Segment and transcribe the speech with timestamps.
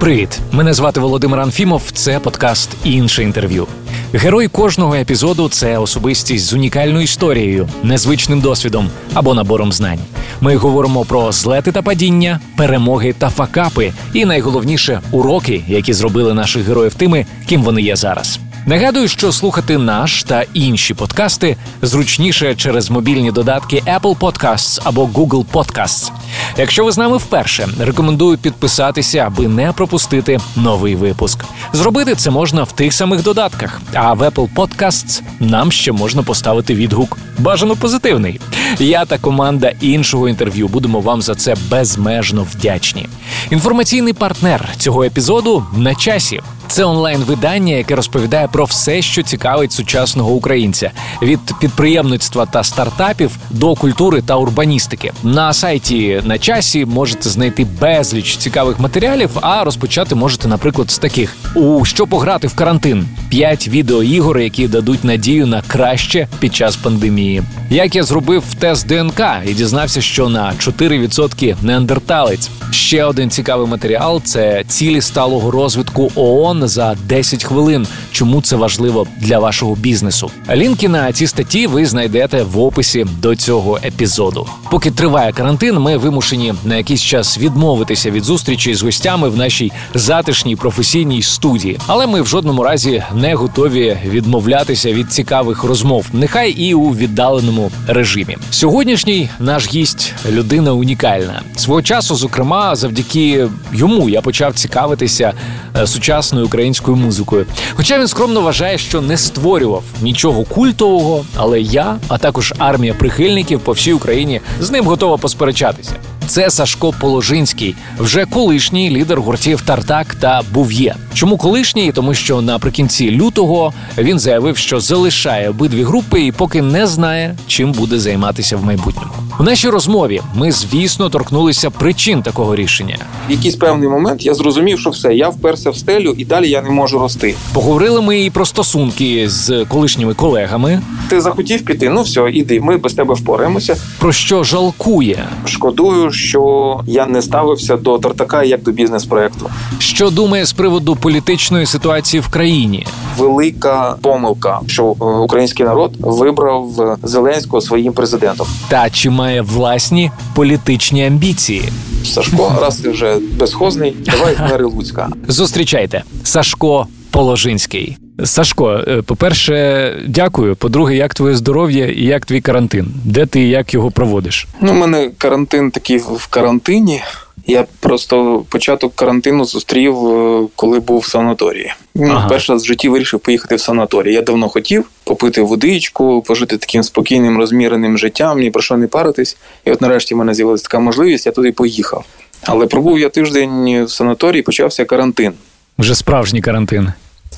[0.00, 0.40] Привіт!
[0.52, 1.90] Мене звати Володимир Анфімов.
[1.92, 3.66] Це подкаст інше інтерв'ю.
[4.12, 9.98] Герой кожного епізоду це особистість з унікальною історією, незвичним досвідом або набором знань.
[10.40, 16.66] Ми говоримо про злети та падіння, перемоги та факапи, і найголовніше уроки, які зробили наших
[16.66, 18.40] героїв тими, ким вони є зараз.
[18.66, 25.44] Нагадую, що слухати наш та інші подкасти зручніше через мобільні додатки Apple Podcasts або Google
[25.52, 26.10] Podcasts.
[26.58, 31.44] Якщо ви з нами вперше, рекомендую підписатися, аби не пропустити новий випуск.
[31.72, 33.80] Зробити це можна в тих самих додатках.
[33.94, 37.18] А в Apple Podcasts нам ще можна поставити відгук.
[37.38, 38.40] Бажано позитивний.
[38.78, 43.06] Я та команда іншого інтерв'ю будемо вам за це безмежно вдячні.
[43.50, 46.40] Інформаційний партнер цього епізоду на часі.
[46.70, 50.90] Це онлайн-видання, яке розповідає про все, що цікавить сучасного українця:
[51.22, 55.12] від підприємництва та стартапів до культури та урбаністики.
[55.22, 59.30] На сайті на часі можете знайти безліч цікавих матеріалів.
[59.40, 65.04] А розпочати можете, наприклад, з таких: у що пограти в карантин: п'ять відеоігор, які дадуть
[65.04, 67.42] надію на краще під час пандемії.
[67.70, 72.50] Як я зробив тест ДНК і дізнався, що на 4% неандерталець.
[72.70, 77.86] Ще один цікавий матеріал це цілі сталого розвитку ООН за 10 хвилин.
[78.12, 80.30] Чому це важливо для вашого бізнесу?
[80.52, 84.46] Лінки на ці статті ви знайдете в описі до цього епізоду.
[84.70, 89.72] Поки триває карантин, ми вимушені на якийсь час відмовитися від зустрічі з гостями в нашій
[89.94, 96.50] затишній професійній студії, але ми в жодному разі не готові відмовлятися від цікавих розмов, нехай
[96.50, 98.36] і у віддаленому режимі.
[98.50, 101.42] Сьогоднішній наш гість людина унікальна.
[101.56, 105.32] Свого часу, зокрема, завдяки йому я почав цікавитися
[105.76, 107.46] е, сучасною українською музикою.
[107.74, 113.60] Хоча він скромно вважає, що не створював нічого культового, але я, а також армія прихильників
[113.60, 115.92] по всій Україні, з ним готова посперечатися.
[116.30, 120.96] Це Сашко Положинський, вже колишній лідер гуртів Тартак та Був'є.
[121.14, 121.92] Чому колишній?
[121.92, 127.72] Тому що наприкінці лютого він заявив, що залишає обидві групи і поки не знає, чим
[127.72, 129.12] буде займатися в майбутньому.
[129.40, 132.96] У нашій розмові ми, звісно, торкнулися причин такого рішення.
[133.28, 136.62] В якийсь певний момент я зрозумів, що все, я вперся в стелю і далі я
[136.62, 137.34] не можу рости.
[137.52, 140.82] Поговорили ми і про стосунки з колишніми колегами.
[141.08, 141.88] Ти захотів піти?
[141.88, 142.60] Ну все, іди.
[142.60, 143.76] Ми без тебе впораємося.
[143.98, 145.28] Про що жалкує?
[145.44, 149.50] Шкодую, що я не ставився до тартака як до бізнес-проекту.
[149.78, 152.86] Що думає з приводу політичної ситуації в країні?
[153.18, 158.46] Велика помилка, що е, український народ вибрав е, Зеленського своїм президентом.
[158.68, 161.62] Та чи має власні політичні амбіції?
[162.04, 165.08] Сашко, раз ти вже безхозний, давай Луцька.
[165.28, 166.86] Зустрічайте Сашко
[167.20, 167.96] Положинський.
[168.24, 170.56] Сашко, е, по-перше, дякую.
[170.56, 172.86] По-друге, як твоє здоров'я і як твій карантин?
[173.04, 174.46] Де ти і як його проводиш?
[174.60, 177.02] Ну, у мене карантин такий в карантині.
[177.46, 181.72] Я просто початок карантину зустрів, е, коли був в санаторії.
[181.94, 182.28] Ну, Ага.
[182.28, 184.14] Перший раз в житті вирішив поїхати в санаторій.
[184.14, 189.36] Я давно хотів попити водичку, пожити таким спокійним, розміреним життям, ні про що не паритись.
[189.64, 192.04] І от нарешті в мене з'явилася така можливість, я туди поїхав.
[192.42, 195.32] Але пробув я тиждень в санаторії, почався карантин.
[195.78, 196.92] Вже справжній карантин.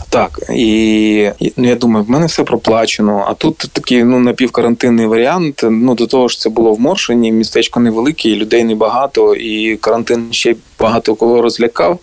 [0.09, 3.25] Так, і ну, я думаю, в мене все проплачено.
[3.29, 5.61] А тут такий ну напівкарантинний варіант.
[5.71, 10.29] Ну до того ж, це було в Моршині, містечко невелике, і людей небагато, і карантин
[10.31, 11.99] ще багато кого розлякав.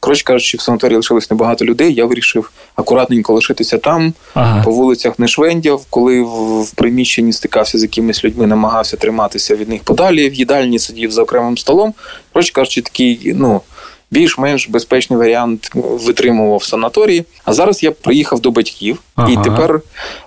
[0.00, 1.94] Коротше кажучи, в санаторії лишилось небагато людей.
[1.94, 4.64] Я вирішив акуратненько лишитися там, Ага.
[4.64, 5.84] по вулицях не швендяв.
[5.90, 10.30] Коли в, в приміщенні стикався з якимись людьми, намагався триматися від них подалі.
[10.30, 11.94] В їдальні сидів за окремим столом.
[12.32, 13.60] Коротше кажучи, такий, ну.
[14.10, 17.24] Більш-менш безпечний варіант витримував в санаторії.
[17.44, 19.30] А зараз я приїхав до батьків Ага.
[19.32, 19.80] і тепер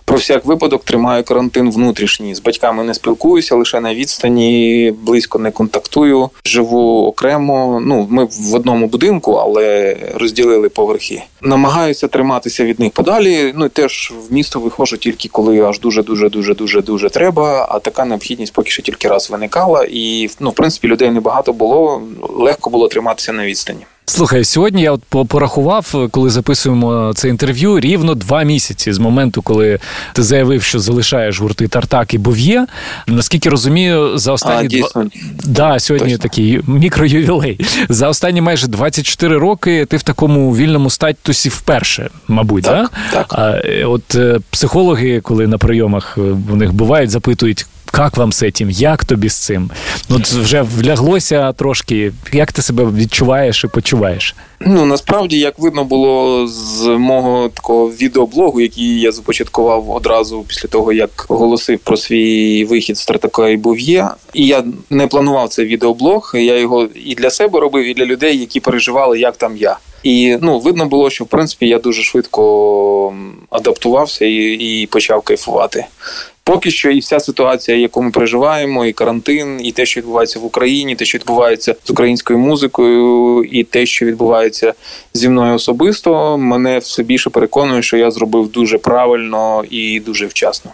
[0.05, 2.35] про всяк випадок тримаю карантин внутрішній.
[2.35, 6.29] З батьками не спілкуюся, лише на відстані, близько не контактую.
[6.45, 7.81] Живу окремо.
[7.85, 11.23] Ну, ми в одному будинку, але розділили поверхи.
[11.43, 13.53] Намагаюся триматися від них подалі.
[13.55, 17.67] Ну теж в місто виходжу тільки коли аж дуже дуже дуже дуже дуже треба.
[17.69, 19.87] А така необхідність поки що тільки раз виникала.
[19.89, 22.01] І ну, в принципі, людей небагато було.
[22.21, 23.85] Легко було триматися на відстані.
[24.05, 29.79] Слухай, сьогодні я от порахував, коли записуємо це інтерв'ю, рівно два місяці з моменту, коли
[30.13, 32.65] ти заявив, що залишаєш гурти Тартак і Бов'є.
[33.07, 35.05] Наскільки розумію, за останні А, дійсно,
[35.43, 36.23] Да, сьогодні Точно.
[36.23, 37.59] такий мікроювілей.
[37.89, 43.13] За останні майже 24 роки ти в такому вільному статусі вперше, мабуть, Так, да?
[43.17, 43.25] так.
[43.29, 46.21] А, е, от е, психологи, коли на прийомах е,
[46.51, 47.65] у них бувають, запитують.
[47.97, 48.69] Як вам з цим?
[48.69, 49.71] Як тобі з цим?
[50.09, 52.11] От вже вляглося трошки.
[52.31, 54.35] Як ти себе відчуваєш і почуваєш?
[54.59, 60.93] Ну насправді, як видно було з мого такого відеоблогу, який я започаткував одразу після того,
[60.93, 64.09] як оголосив про свій вихід з Тартака і Був'є.
[64.33, 66.31] І я не планував цей відеоблог.
[66.35, 69.77] Я його і для себе робив, і для людей, які переживали, як там я.
[70.03, 73.13] І ну видно було, що в принципі я дуже швидко
[73.49, 75.85] адаптувався і, і почав кайфувати.
[76.45, 80.45] Поки що, і вся ситуація, яку ми переживаємо, і карантин, і те, що відбувається в
[80.45, 84.73] Україні, те, що відбувається з українською музикою, і те, що відбувається
[85.13, 90.71] зі мною особисто, мене все більше переконує, що я зробив дуже правильно і дуже вчасно.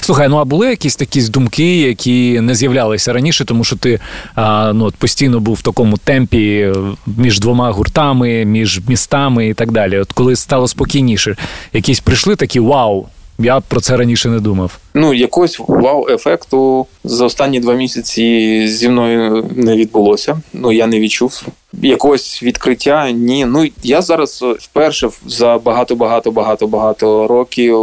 [0.00, 4.00] Слухай, ну а були якісь такі думки, які не з'являлися раніше, тому що ти
[4.34, 6.72] а, ну, постійно був в такому темпі
[7.06, 9.98] між двома гуртами, між містами і так далі.
[9.98, 11.36] От коли стало спокійніше,
[11.72, 13.06] якісь прийшли такі вау.
[13.38, 14.78] Я про це раніше не думав.
[14.94, 20.40] Ну, якогось вау-ефекту за останні два місяці зі мною не відбулося.
[20.52, 21.42] Ну я не відчув
[21.72, 23.10] якогось відкриття.
[23.10, 23.44] Ні.
[23.44, 27.76] Ну я зараз вперше за багато, багато, багато, багато років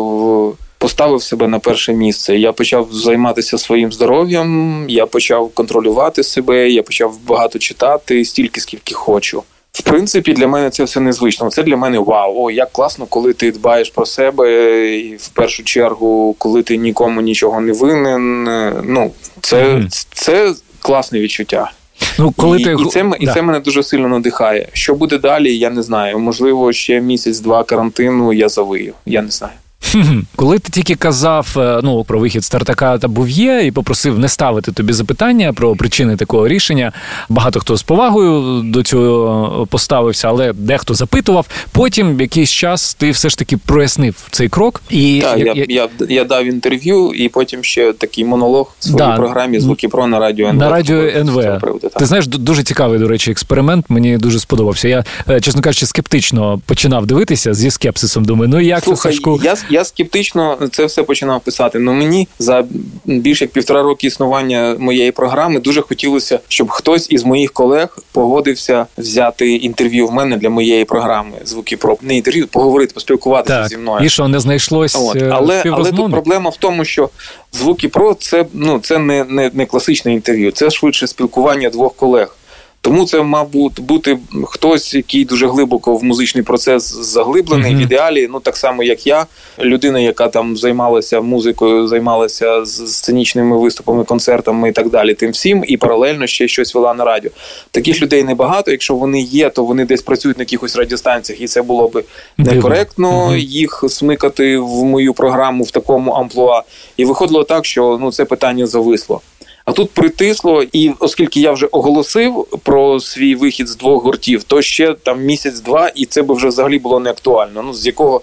[0.84, 2.38] поставив себе на перше місце.
[2.38, 8.94] Я почав займатися своїм здоров'ям, я почав контролювати себе, я почав багато читати стільки, скільки
[8.94, 9.44] хочу.
[9.72, 11.50] В принципі, для мене це все незвично.
[11.50, 12.36] Це для мене вау.
[12.38, 17.22] О, як класно, коли ти дбаєш про себе, і в першу чергу, коли ти нікому
[17.22, 18.44] нічого не винен.
[18.84, 19.82] Ну, це,
[20.14, 21.72] це класне відчуття.
[22.20, 22.76] Ну, коли і, ти...
[22.80, 24.68] і, це і це мене дуже сильно надихає.
[24.74, 26.20] Що буде далі, я не знаю.
[26.20, 28.94] Можливо, ще місяць-два карантину я завию.
[29.06, 29.54] Я не знаю.
[30.36, 34.72] Коли ти тільки казав е, ну, про вихід стартака та Був'є і попросив не ставити
[34.72, 36.92] тобі запитання про причини такого рішення,
[37.30, 41.48] багато хто з повагою до цього поставився, але дехто запитував.
[41.72, 44.82] Потім якийсь час ти все ж таки прояснив цей крок.
[44.90, 48.98] І так, я, я, я, я дав інтерв'ю, і потім ще такий монолог в своїй
[48.98, 49.16] да.
[49.16, 50.60] програмі Звуки про на радіо НВ.
[50.60, 51.60] На радіо НВ.
[51.60, 53.86] Приводу, ти знаєш, дуже цікавий, до речі, експеримент.
[53.90, 54.88] Мені дуже сподобався.
[54.88, 58.26] Я, е, чесно кажучи, скептично починав дивитися зі скепсисом.
[58.26, 59.40] Думаю, ну як Слухай, це Сашку?
[59.44, 61.80] Я, я скептично це все починав писати.
[61.80, 62.66] Ну мені за
[63.06, 68.86] більше як півтора роки існування моєї програми дуже хотілося, щоб хтось із моїх колег погодився
[68.98, 71.32] взяти інтерв'ю в мене для моєї програми.
[71.46, 73.68] Звуки про не інтерв'ю, поговорити, поспілкуватися так.
[73.68, 74.06] зі мною.
[74.06, 74.96] І що не знайшлось.
[74.96, 75.16] От.
[75.16, 77.10] Е, але але тут проблема в тому, що
[77.52, 82.36] звуки про це ну це не, не, не класичне інтерв'ю, це швидше спілкування двох колег.
[82.84, 87.78] Тому це мав бути хтось, який дуже глибоко в музичний процес заглиблений mm-hmm.
[87.78, 88.28] в ідеалі.
[88.32, 89.26] Ну так само, як я,
[89.60, 95.14] людина, яка там займалася музикою, займалася сценічними виступами, концертами і так далі.
[95.14, 97.32] Тим всім, і паралельно ще щось вела на радіо.
[97.72, 98.72] Таких людей небагато.
[98.72, 102.04] Якщо вони є, то вони десь працюють на якихось радіостанціях, і це було би
[102.38, 103.38] некоректно mm-hmm.
[103.38, 106.64] їх смикати в мою програму в такому амплуа.
[106.98, 109.22] І виходило так, що ну це питання зависло.
[109.66, 114.62] А тут притисло, і оскільки я вже оголосив про свій вихід з двох гуртів, то
[114.62, 117.64] ще там місяць-два, і це би вже взагалі було не актуально.
[117.64, 118.22] Ну з якого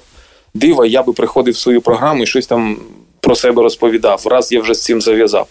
[0.54, 2.76] дива я би приходив в свою програму і щось там
[3.20, 4.22] про себе розповідав.
[4.26, 5.46] Раз я вже з цим зав'язав.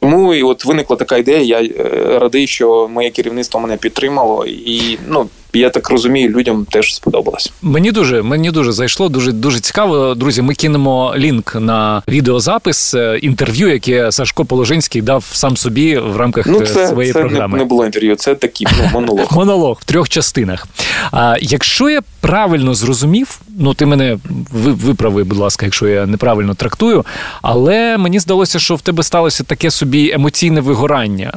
[0.00, 1.60] Тому і от виникла така ідея.
[1.60, 6.94] Я е, радий, що моє керівництво мене підтримало, і ну я так розумію, людям теж
[6.94, 7.52] сподобалось.
[7.62, 9.08] Мені дуже мені дуже зайшло.
[9.08, 10.14] Дуже дуже цікаво.
[10.14, 10.42] Друзі.
[10.42, 16.46] Ми кинемо лінк на відеозапис е, інтерв'ю, яке Сашко Положинський дав сам собі в рамках
[16.46, 17.52] ну, це, е, своєї це програми.
[17.52, 18.16] Не, не було інтерв'ю.
[18.16, 19.28] Це такий ну, монолог.
[19.36, 20.66] монолог в трьох частинах.
[21.12, 24.18] А якщо я правильно зрозумів, ну ти мене
[24.52, 27.04] виправи, будь ласка, якщо я неправильно трактую,
[27.42, 31.32] але мені здалося, що в тебе сталося таке собі емоційне вигорання.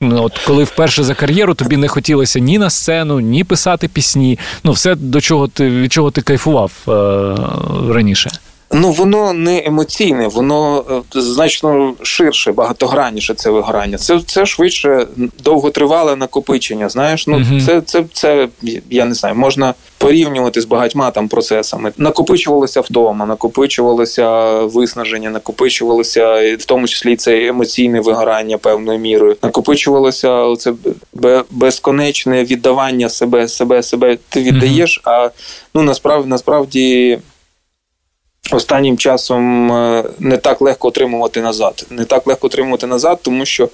[0.00, 4.38] Ну, от коли вперше за кар'єру тобі не хотілося ні на сцену, ні писати пісні.
[4.64, 6.92] Ну, все до чого ти від чого ти кайфував е,
[7.94, 8.30] раніше.
[8.72, 13.98] Ну, воно не емоційне, воно е, значно ширше, багатогранніше це вигорання.
[13.98, 15.06] Це це швидше
[15.44, 16.88] довготривале накопичення.
[16.88, 18.48] Знаєш, ну uh це це це
[18.90, 21.92] я не знаю, можна порівнювати з багатьма там процесами.
[21.98, 29.36] Накопичувалося вдома, накопичувалося виснаження, накопичувалося в тому числі це емоційне вигорання певною мірою.
[29.42, 30.72] Накопичувалося це
[31.50, 34.18] безконечне віддавання себе, себе, себе.
[34.28, 35.30] Ти віддаєш, uh а
[35.74, 37.18] ну насправді насправді.
[38.52, 41.86] Останнім часом е, не так легко отримувати назад.
[41.90, 43.68] Не так легко отримувати назад, тому що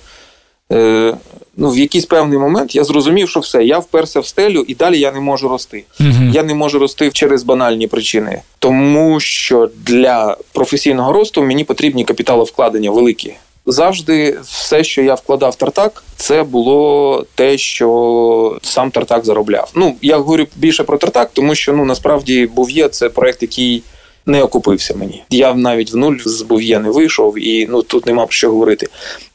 [0.72, 1.14] е,
[1.56, 4.98] ну, в якийсь певний момент я зрозумів, що все, я вперся в стелю і далі
[4.98, 5.84] я не можу рости.
[6.00, 12.04] uh Я не можу рости через банальні причини, тому що для професійного росту мені потрібні
[12.04, 13.34] капіталовкладення великі.
[13.66, 19.70] Завжди все, що я вкладав в тартак, це було те, що сам тартак заробляв.
[19.74, 23.82] Ну я говорю більше про тартак, тому що ну насправді був є це проект, який
[24.26, 25.22] не окупився мені.
[25.30, 28.86] Я навіть в нуль з Був'є не вийшов, і ну тут нема про що говорити.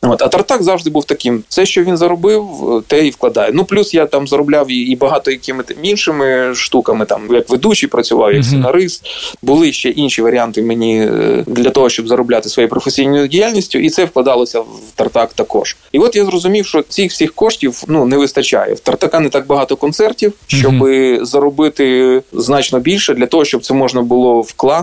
[0.02, 1.44] От а Тартак завжди був таким.
[1.50, 2.48] Все, що він заробив,
[2.88, 3.52] те і вкладає.
[3.54, 8.44] Ну плюс я там заробляв і багато якими іншими штуками, там як ведучий працював, як
[8.44, 9.06] сценарист.
[9.42, 14.06] Були ще інші варіанти мені е, для того, щоб заробляти своєю професійною діяльністю, і це
[14.06, 15.78] вкладалося в Тартак також.
[15.92, 18.74] І от я зрозумів, що цих всіх коштів ну не вистачає.
[18.74, 20.74] В Тартака не так багато концертів, щоб
[21.22, 24.79] заробити значно більше для того, щоб це можна було вкласти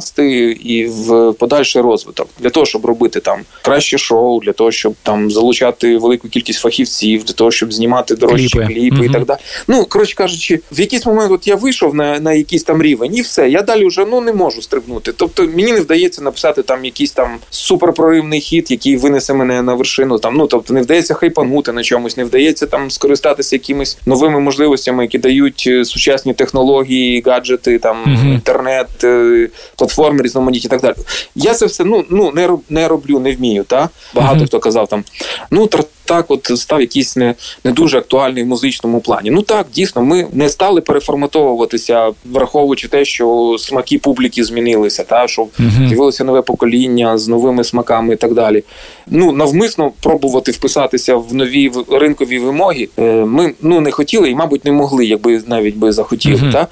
[0.52, 5.30] і в подальший розвиток, для того, щоб робити там краще шоу, для того, щоб там
[5.30, 9.38] залучати велику кількість фахівців, для того, щоб знімати дорожчі кліпи, кліпи і так далі.
[9.68, 13.20] Ну коротше кажучи, в якийсь момент от я вийшов на на якийсь там рівень, і
[13.20, 13.50] все.
[13.50, 15.12] Я далі вже ну не можу стрибнути.
[15.16, 20.18] Тобто мені не вдається написати там якийсь там суперпроривний хід, який винесе мене на вершину.
[20.18, 25.02] Там ну тобто не вдається хайпанути на чомусь, не вдається там скористатися якимись новими можливостями,
[25.02, 28.32] які дають е, сучасні технології, гаджети, там mm-hmm.
[28.32, 29.48] інтернет, е,
[29.86, 30.94] платформи різноманітні і так далі.
[31.34, 33.64] Я це все ну ну не не роблю, не вмію.
[33.64, 34.46] Та багато mm-hmm.
[34.46, 35.04] хто казав там
[35.50, 35.68] ну
[36.06, 39.30] так, от став якийсь не не дуже актуальний в музичному плані.
[39.30, 45.46] Ну так, дійсно, ми не стали переформатовуватися, враховуючи те, що смаки публіки змінилися, та що
[45.88, 48.64] з'явилося нове покоління з новими смаками і так далі.
[49.06, 52.88] Ну навмисно пробувати вписатися в нові ринкові вимоги.
[52.98, 56.36] Е, ми ну не хотіли і, мабуть, не могли, якби навіть би захотіли.
[56.36, 56.52] Uh-huh.
[56.52, 56.66] Та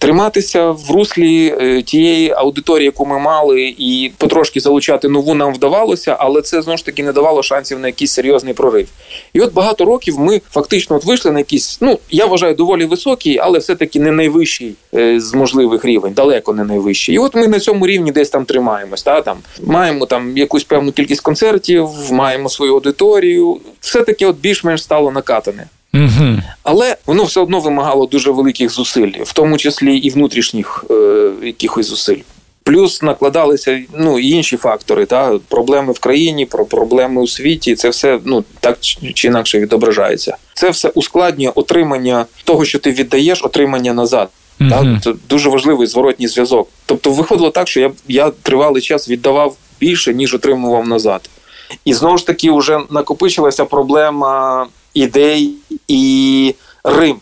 [0.00, 6.16] триматися в руслі е, тієї аудиторії, яку ми мали, і потрошки залучати нову нам вдавалося,
[6.18, 8.88] але це знову ж таки не давало шансів на якийсь серйозний прорив.
[9.32, 13.38] І от багато років ми фактично от вийшли на якийсь, ну я вважаю, доволі високий,
[13.38, 17.14] але все-таки не найвищий е, з можливих рівень, далеко не найвищий.
[17.14, 19.02] І от ми на цьому рівні десь там тримаємось.
[19.02, 23.60] Та там маємо там якусь певну кількість концертів, маємо свою аудиторію.
[23.80, 25.66] Все таки, от більш-менш стало накатане.
[25.94, 26.38] Угу.
[26.62, 31.86] Але воно все одно вимагало дуже великих зусиль, в тому числі і внутрішніх е, якихось
[31.86, 32.18] зусиль.
[32.62, 37.74] Плюс накладалися ну і інші фактори, та проблеми в країні, про проблеми у світі.
[37.74, 38.78] Це все ну так
[39.14, 40.36] чи інакше відображається.
[40.54, 44.28] Це все ускладнює отримання того, що ти віддаєш, отримання назад.
[44.60, 44.92] Mm-hmm.
[44.92, 45.02] Так?
[45.02, 46.68] Це дуже важливий зворотній зв'язок.
[46.86, 51.30] Тобто, виходило так, що я я тривалий час віддавав більше, ніж отримував назад.
[51.84, 55.54] І знову ж таки, вже накопичилася проблема ідей
[55.88, 56.54] і
[56.84, 57.20] Рим.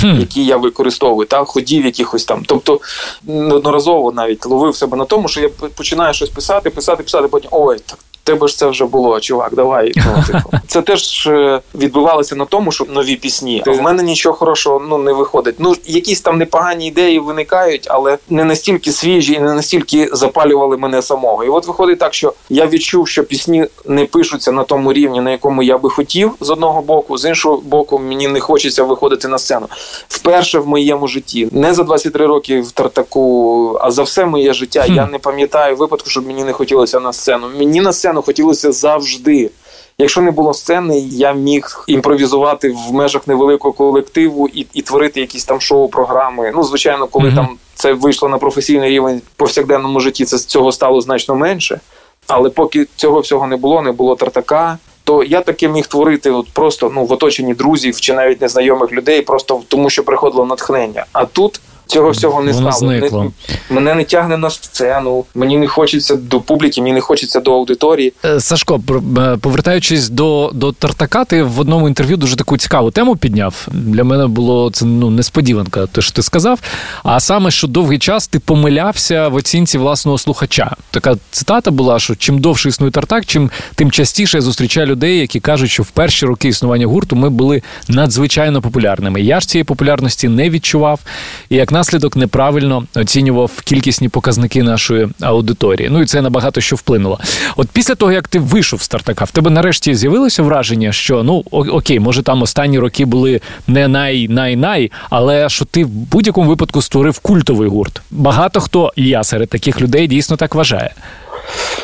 [0.00, 0.20] хм.
[0.20, 2.42] Які я використовую, та ходів якихось там.
[2.46, 2.80] Тобто
[3.22, 7.78] неодноразово навіть ловив себе на тому, що я починаю щось писати, писати, писати, потім ой,
[7.86, 7.98] так
[8.28, 9.92] тебе ж це вже було, чувак, давай.
[9.96, 10.50] Ну, типу.
[10.66, 13.62] Це теж е, відбувалося на тому, що нові пісні.
[13.66, 15.54] В мене нічого хорошого ну не виходить.
[15.58, 21.02] Ну якісь там непогані ідеї виникають, але не настільки свіжі і не настільки запалювали мене
[21.02, 21.44] самого.
[21.44, 25.30] І от виходить так, що я відчув, що пісні не пишуться на тому рівні, на
[25.30, 29.38] якому я би хотів з одного боку, з іншого боку, мені не хочеться виходити на
[29.38, 29.66] сцену.
[30.08, 34.84] Вперше в моєму житті, не за 23 роки в Тартаку, а за все моє життя.
[34.86, 37.46] Я не пам'ятаю випадку, щоб мені не хотілося на сцену.
[37.58, 39.50] Мені на сцену хотілося завжди.
[39.98, 45.44] Якщо не було сцени, я міг імпровізувати в межах невеликого колективу і і творити якісь
[45.44, 46.52] там шоу-програми.
[46.54, 47.34] Ну, звичайно, коли mm-hmm.
[47.34, 51.80] там це вийшло на професійний рівень в повсякденному житті, це цього стало значно менше.
[52.26, 56.48] Але поки цього всього не було, не було тартака, то я таке міг творити от
[56.52, 61.06] просто ну в оточенні друзів чи навіть незнайомих людей, просто тому що приходило натхнення.
[61.12, 62.92] А тут Цього всього не Воно стало.
[62.92, 63.30] Не,
[63.70, 68.12] мене не тягне на сцену, мені не хочеться до публіки, мені не хочеться до аудиторії.
[68.24, 68.80] Е, Сашко,
[69.18, 73.68] е, повертаючись до до Тартака, ти в одному інтерв'ю дуже таку цікаву тему підняв.
[73.72, 76.60] Для мене було це ну несподіванка, те, що ти сказав.
[77.02, 80.76] А саме, що довгий час ти помилявся в оцінці власного слухача.
[80.90, 85.40] Така цитата була: що чим довше існує Тартак, чим тим частіше я зустрічаю людей, які
[85.40, 89.20] кажуть, що в перші роки існування гурту ми були надзвичайно популярними.
[89.20, 91.00] Я ж цієї популярності не відчував.
[91.48, 95.88] І як наслідок неправильно оцінював кількісні показники нашої аудиторії.
[95.92, 97.20] Ну і це набагато що вплинуло.
[97.56, 101.44] От після того, як ти вийшов з Тартака, в тебе нарешті з'явилося враження, що ну
[101.50, 107.18] окей, може там останні роки були не най-най-най, але що ти в будь-якому випадку створив
[107.18, 108.02] культовий гурт.
[108.10, 110.94] Багато хто і я серед таких людей дійсно так вважає.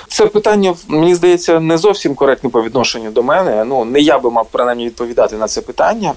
[0.08, 3.64] Це питання, мені здається, не зовсім коректне по відношенню до мене.
[3.64, 6.12] Ну не я би мав принаймні відповідати на це питання.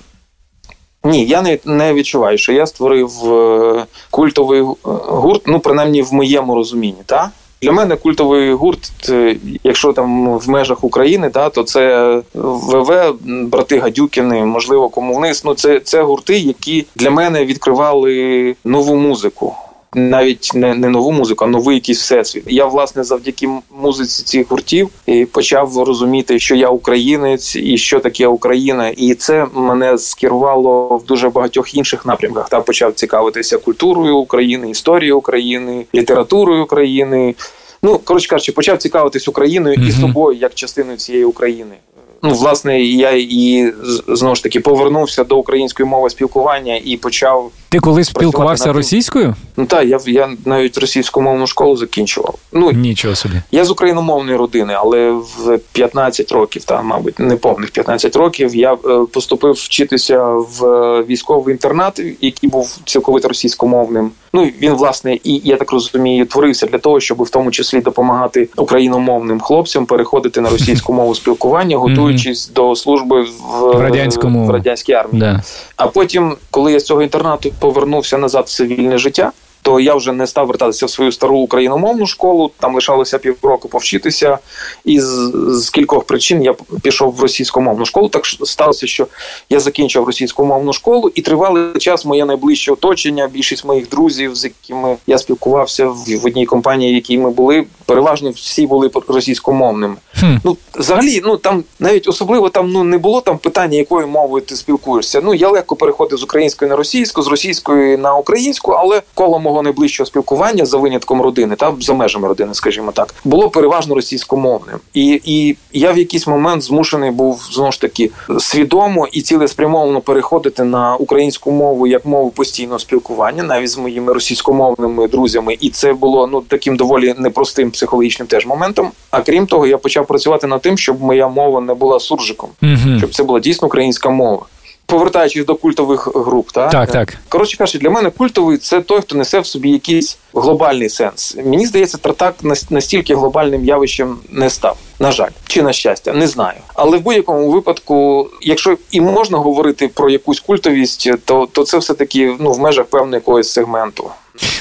[1.07, 6.55] Ні, я не не відчуваю, що я створив е, культовий гурт, ну принаймні в моєму
[6.55, 7.01] розумінні.
[7.05, 7.31] Та?
[7.61, 13.79] Для мене культовий гурт, е, якщо там в межах України, та, то це ВВ, брати
[13.79, 15.41] Гадюкіни, можливо, кому вниз.
[15.45, 19.55] Ну це, це гурти, які для мене відкривали нову музику.
[19.97, 22.43] Навіть не не нову музику, а новий якийсь всесвіт.
[22.47, 23.49] Я власне завдяки
[23.81, 29.47] музиці цих гуртів і почав розуміти, що я українець і що таке Україна, і це
[29.53, 32.49] мене скерувало в дуже багатьох інших напрямках.
[32.49, 37.35] Та почав цікавитися культурою України, історією України, літературою України.
[37.83, 39.87] Ну коротше кажучи, почав цікавитись Україною mm-hmm.
[39.87, 41.75] і собою як частиною цієї України.
[42.23, 43.73] Ну, власне, я і
[44.07, 47.51] знову ж таки повернувся до української мови спілкування і почав.
[47.69, 49.35] Ти колись спілкувався російською?
[49.57, 52.35] Ну так, я я навіть російськомовну школу закінчував.
[52.51, 53.35] Ну нічого собі.
[53.51, 58.77] Я з україномовної родини, але в 15 років, там, мабуть, неповних 15 років, я е,
[59.13, 60.63] поступив вчитися в
[61.09, 64.11] військовий інтернат, який був цілковито російськомовним.
[64.33, 68.49] Ну він власне і я так розумію, творився для того, щоб в тому числі допомагати
[68.57, 74.93] україномовним хлопцям переходити на російську мову спілкування, готуючись до служби в, в радянському в радянській
[74.93, 75.19] армії.
[75.19, 75.43] Да.
[75.75, 79.31] А потім, коли я з цього інтернату повернувся назад в цивільне життя
[79.67, 82.51] то я вже не став вертатися в свою стару україномовну школу.
[82.59, 84.37] Там лишалося півроку повчитися,
[84.85, 88.09] і з, з кількох причин я пішов в російськомовну школу.
[88.09, 89.07] Так сталося, що
[89.49, 93.27] я закінчив російськомовну школу, і тривалий час моє найближче оточення.
[93.33, 97.65] Більшість моїх друзів, з якими я спілкувався в, в одній компанії, в якій ми були,
[97.87, 99.95] переважно всі були російськомовними.
[100.19, 100.35] Хм.
[100.43, 104.55] Ну, взагалі, ну там навіть особливо там ну не було там питання, якою мовою ти
[104.55, 105.21] спілкуєшся.
[105.23, 109.61] Ну я легко переходив з української на російську, з російської на українську, але коло мого
[109.61, 115.21] найближчого спілкування за винятком родини, та за межами родини, скажімо так, було переважно російськомовним, і
[115.25, 120.95] і я в якийсь момент змушений був знову ж таки свідомо і цілеспрямовано переходити на
[120.95, 126.41] українську мову як мову постійного спілкування, навіть з моїми російськомовними друзями, і це було ну
[126.41, 128.91] таким доволі непростим психологічним теж моментом.
[129.11, 132.97] А крім того, я почав працювати над тим, щоб моя мова не була суржиком, угу.
[132.97, 134.45] щоб це була дійсно українська мова.
[134.85, 137.17] Повертаючись до культових груп, та так, так.
[137.29, 141.37] коротше кажучи, для мене культовий це той, хто несе в собі якийсь глобальний сенс.
[141.45, 142.35] Мені здається, Тартак
[142.69, 144.77] настільки глобальним явищем не став.
[144.99, 146.57] На жаль, чи на щастя, не знаю.
[146.73, 151.93] Але в будь-якому випадку, якщо і можна говорити про якусь культовість, то то це все
[151.93, 154.09] таки ну в межах певного якогось сегменту.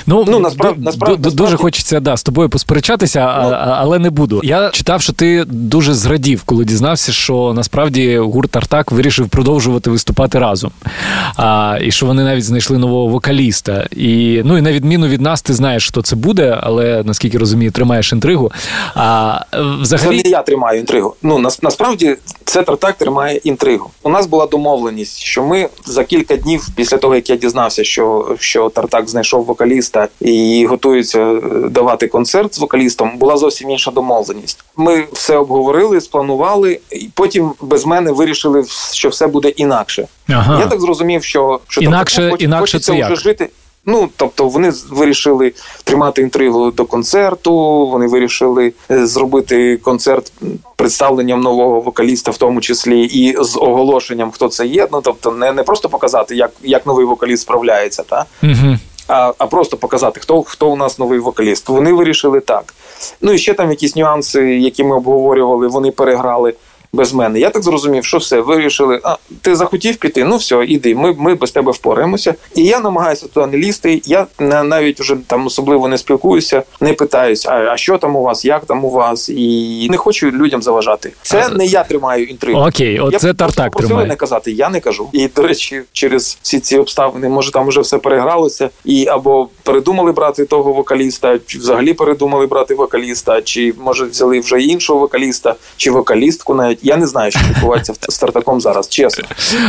[0.07, 1.57] Ну, ну насправді, насправді дуже насправді...
[1.57, 4.41] хочеться да, з тобою посперечатися, ну, а, але не буду.
[4.45, 10.39] Я читав, що ти дуже зрадів, коли дізнався, що насправді гурт Артак вирішив продовжувати виступати
[10.39, 10.71] разом.
[11.37, 13.87] А, І що вони навіть знайшли нового вокаліста.
[13.91, 17.71] І ну і на відміну від нас, ти знаєш, хто це буде, але наскільки розумію,
[17.71, 18.53] тримаєш інтригу.
[18.95, 19.41] А
[19.81, 21.15] взагалі не я тримаю інтригу.
[21.23, 23.91] Ну нас, насправді це Тартак тримає інтригу.
[24.03, 28.37] У нас була домовленість, що ми за кілька днів після того, як я дізнався, що,
[28.41, 33.91] що Тартак знайшов вокаліста, вокаліста і готуються е, давати концерт з вокалістом, була зовсім інша
[33.91, 34.65] домовленість.
[34.77, 40.09] Ми все обговорили, спланували, і потім без мене вирішили, що все буде інакше.
[40.29, 40.61] Ага.
[40.61, 43.07] Я так зрозумів, що що інакше, тобто, інакше це як?
[43.07, 43.49] вже жити.
[43.89, 45.53] Ну, тобто, вони вирішили
[45.85, 47.53] тримати інтригу до концерту.
[47.87, 50.33] Вони вирішили е, зробити концерт
[50.77, 54.89] представленням нового вокаліста, в тому числі і з оголошенням, хто це є.
[54.93, 59.47] Ну тобто, не не просто показати, як як новий вокаліст справляється, та угу а а
[59.47, 61.69] просто показати, хто хто у нас новий вокаліст.
[61.69, 62.75] Вони вирішили так.
[63.21, 66.55] Ну і ще там якісь нюанси, які ми обговорювали, вони переграли
[66.97, 67.41] без мене.
[67.41, 71.35] Я так зрозумів, що все, вирішили, а ти захотів піти, ну все, іди, ми ми
[71.35, 72.35] без тебе впораємося.
[72.55, 74.03] І я намагаюся туди не лізти.
[74.05, 78.45] Я навіть вже там особливо не спілкуюся, не питаюся, а, а що там у вас,
[78.45, 81.13] як там у вас, і не хочу людям заважати.
[81.23, 82.61] Це не я тримаю інтригу.
[82.61, 84.07] Окей, оце тартак тримає.
[84.07, 85.09] не казати, я не кажу.
[85.13, 90.13] І до речі, через всі ці обставини, може там вже все перегралося, і або передумали
[90.13, 95.91] брати того вокаліста, чи взагалі передумали брати вокаліста, чи може взяли вже іншого вокаліста, чи
[95.91, 96.79] вокалістку навіть.
[96.87, 99.25] Я не знаю, що відбувається з Тартаком зараз, чесно.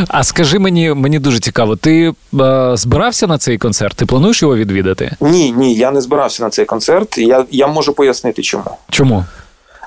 [0.07, 3.95] А скажи мені, мені дуже цікаво, ти е, збирався на цей концерт?
[3.95, 5.15] Ти плануєш його відвідати?
[5.21, 7.17] Ні, ні, я не збирався на цей концерт.
[7.17, 8.63] Я, Я можу пояснити, чому.
[8.89, 9.25] Чому?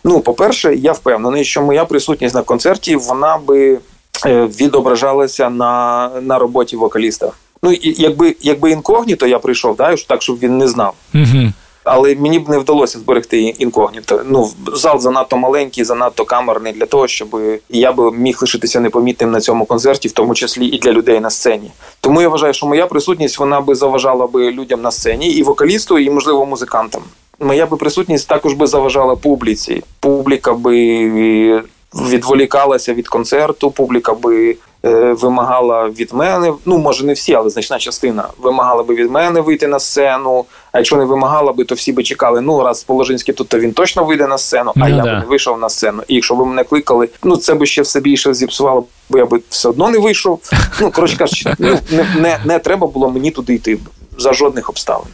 [0.05, 3.79] Ну, по-перше, я впевнений, що моя присутність на концерті вона би
[4.27, 7.33] е, відображалася на на роботі вокаліста.
[7.63, 10.95] Ну, і якби якби інкогніто я прийшов, да, так, щоб він не знав.
[11.15, 11.53] Угу
[11.85, 14.21] але мені б не вдалося зберегти інкогніто.
[14.27, 19.41] Ну зал занадто маленький, занадто камерний для того, щоб я би міг лишитися непомітним на
[19.41, 21.71] цьому концерті, в тому числі і для людей на сцені.
[22.01, 25.99] Тому я вважаю, що моя присутність вона би заважала би людям на сцені, і вокалісту,
[25.99, 27.03] і можливо музикантам.
[27.41, 29.83] Моя би присутність також би заважала публіці.
[30.01, 31.63] Публіка би
[31.95, 37.79] відволікалася від концерту, публіка би Е, вимагала від мене, ну може не всі, але значна
[37.79, 40.45] частина вимагала би від мене вийти на сцену.
[40.73, 42.41] А якщо не вимагала би, то всі би чекали.
[42.41, 45.03] Ну раз Положинський тут, то він точно вийде на сцену, а ну, я да.
[45.03, 46.03] би не вийшов на сцену.
[46.09, 49.41] І якщо б мене кликали, ну це би ще все більше зіпсувало, бо я би
[49.49, 50.41] все одно не вийшов.
[50.81, 53.79] Ну коротше кажучи, ну не, не, не треба було мені туди йти
[54.19, 55.09] за жодних обставин.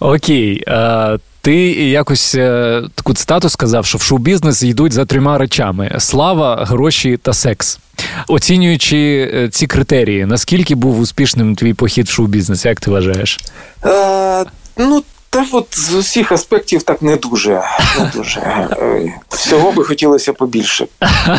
[0.00, 0.64] Окей.
[0.66, 1.16] А...
[1.48, 1.56] Ти
[1.90, 7.32] якось е, таку цитату сказав, що в шоу-бізнес йдуть за трьома речами: слава, гроші та
[7.32, 7.78] секс.
[8.26, 13.38] Оцінюючи е, ці критерії, наскільки був успішним твій похід в шоу-бізнес, як ти вважаєш?
[13.84, 14.44] Е,
[14.76, 17.62] Ну, та от з усіх аспектів так не дуже.
[17.98, 18.40] Не дуже.
[18.40, 20.86] Е, всього би хотілося побільше,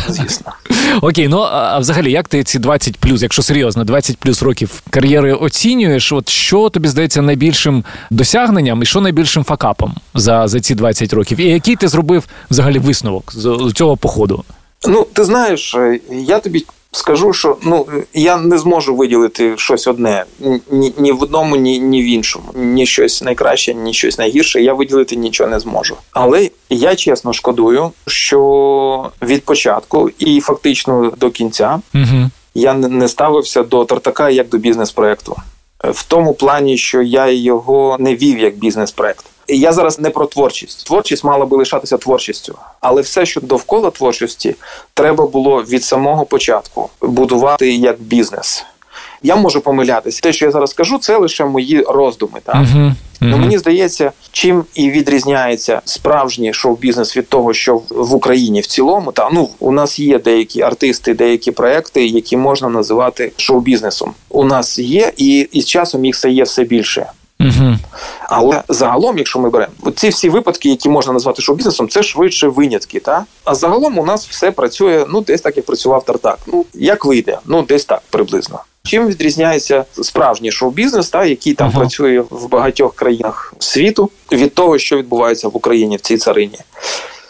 [0.10, 0.54] звісно.
[1.02, 5.34] Окей, ну а взагалі, як ти ці 20 плюс, якщо серйозно, 20 плюс років кар'єри
[5.34, 6.12] оцінюєш?
[6.12, 11.39] От що тобі здається найбільшим досягненням і що найбільшим факапом за за ці 20 років?
[11.39, 14.43] І який ти зробив взагалі висновок з цього походу?
[14.88, 20.25] Ну, ти знаєш, е, я тобі скажу, що ну я не зможу виділити щось одне
[20.71, 22.45] ні, ні в одному, ні, ні в іншому.
[22.56, 24.62] Ні щось найкраще, ні щось найгірше.
[24.62, 25.97] Я виділити нічого не зможу.
[26.12, 32.30] Але я чесно шкодую, що від початку і фактично до кінця угу.
[32.54, 35.36] я не ставився до Тартака як до бізнес-проекту.
[35.84, 39.25] В тому плані, що я його не вів як бізнес-проект.
[39.50, 40.86] Я зараз не про творчість.
[40.86, 44.56] Творчість мала би лишатися творчістю, але все, що довкола творчості,
[44.94, 48.66] треба було від самого початку будувати як бізнес.
[49.24, 50.22] Я можу помилятися.
[50.22, 52.40] Те, що я зараз кажу, це лише мої роздуми.
[52.44, 52.56] Так?
[52.56, 52.76] Uh-huh.
[52.76, 52.94] Uh-huh.
[53.22, 59.12] Ну мені здається, чим і відрізняється справжній шоу-бізнес від того, що в Україні в цілому,
[59.12, 64.14] та ну у нас є деякі артисти, деякі проекти, які можна називати шоу-бізнесом.
[64.30, 67.06] У нас є, і, і з часом їх стає все більше.
[67.39, 67.78] Угу.
[68.30, 72.99] Але загалом, якщо ми беремо ці всі випадки, які можна назвати шоу-бізнесом, це швидше винятки.
[72.99, 73.25] Та?
[73.43, 76.39] А загалом у нас все працює ну десь так, як працював Тартак.
[76.47, 77.38] Ну як вийде?
[77.45, 78.60] Ну десь так приблизно.
[78.84, 81.80] Чим відрізняється справжній шоу-бізнес, та який там ага.
[81.80, 86.60] працює в багатьох країнах світу від того, що відбувається в Україні в цій царині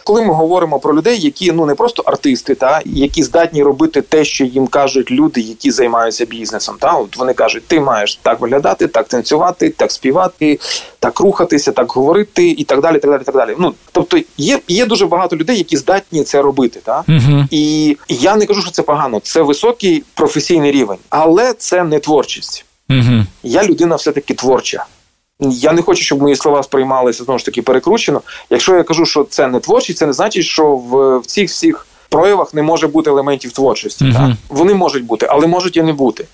[0.03, 4.25] коли ми говоримо про людей, які ну не просто артисти, та які здатні робити те,
[4.25, 6.75] що їм кажуть люди, які займаються бізнесом.
[6.79, 10.59] Та от вони кажуть, ти маєш так виглядати, так танцювати, так співати,
[10.99, 12.99] так рухатися, так говорити, і так далі.
[12.99, 13.55] Так далі, так далі.
[13.59, 16.79] Ну тобто є є дуже багато людей, які здатні це робити.
[16.83, 17.45] Та угу.
[17.51, 19.19] і я не кажу, що це погано.
[19.19, 22.65] Це високий професійний рівень, але це не творчість.
[22.89, 23.25] Угу.
[23.43, 24.85] Я людина все таки творча.
[25.39, 28.21] Я не хочу, щоб мої слова сприймалися знову ж таки перекручено.
[28.49, 31.87] Якщо я кажу, що це не творчість, це не значить, що в, в цих всіх
[32.09, 34.05] проявах не може бути елементів творчості.
[34.05, 34.13] Uh-huh.
[34.13, 34.31] Так?
[34.49, 36.25] Вони можуть бути, але можуть і не бути.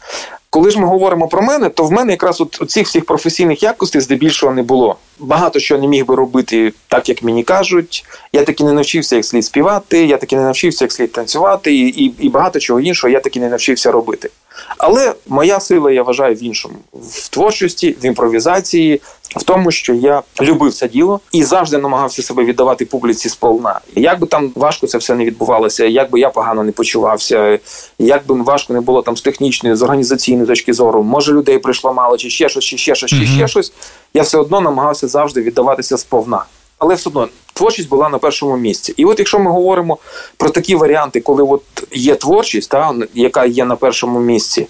[0.50, 4.02] Коли ж ми говоримо про мене, то в мене якраз от цих всіх професійних якостей
[4.02, 4.96] здебільшого не було.
[5.20, 8.06] Багато що не міг би робити так, як мені кажуть.
[8.34, 11.88] Я таки не навчився як слід співати, я таки не навчився як слід танцювати, і,
[11.88, 14.30] і, і багато чого іншого я таки не навчився робити.
[14.78, 19.02] Але моя сила, я вважаю, в іншому в творчості, в імпровізації,
[19.36, 23.80] в тому, що я любив це діло і завжди намагався себе віддавати публіці сповна.
[23.96, 27.60] Як би там важко це все не відбувалося, як би я погано не почувався,
[28.00, 31.94] як би важко не було там з технічної, з організаційної точки зору, може людей прийшло
[31.94, 33.74] мало, чи ще щось, чи ще щось, чи ще щось.
[34.14, 36.46] Я все одно намагався завжди віддаватися сповна.
[36.78, 38.94] Але все одно творчість була на першому місці.
[38.98, 39.98] І от якщо ми говоримо
[40.38, 44.68] про такі варіанти, коли от є творчість, та яка є на першому місці,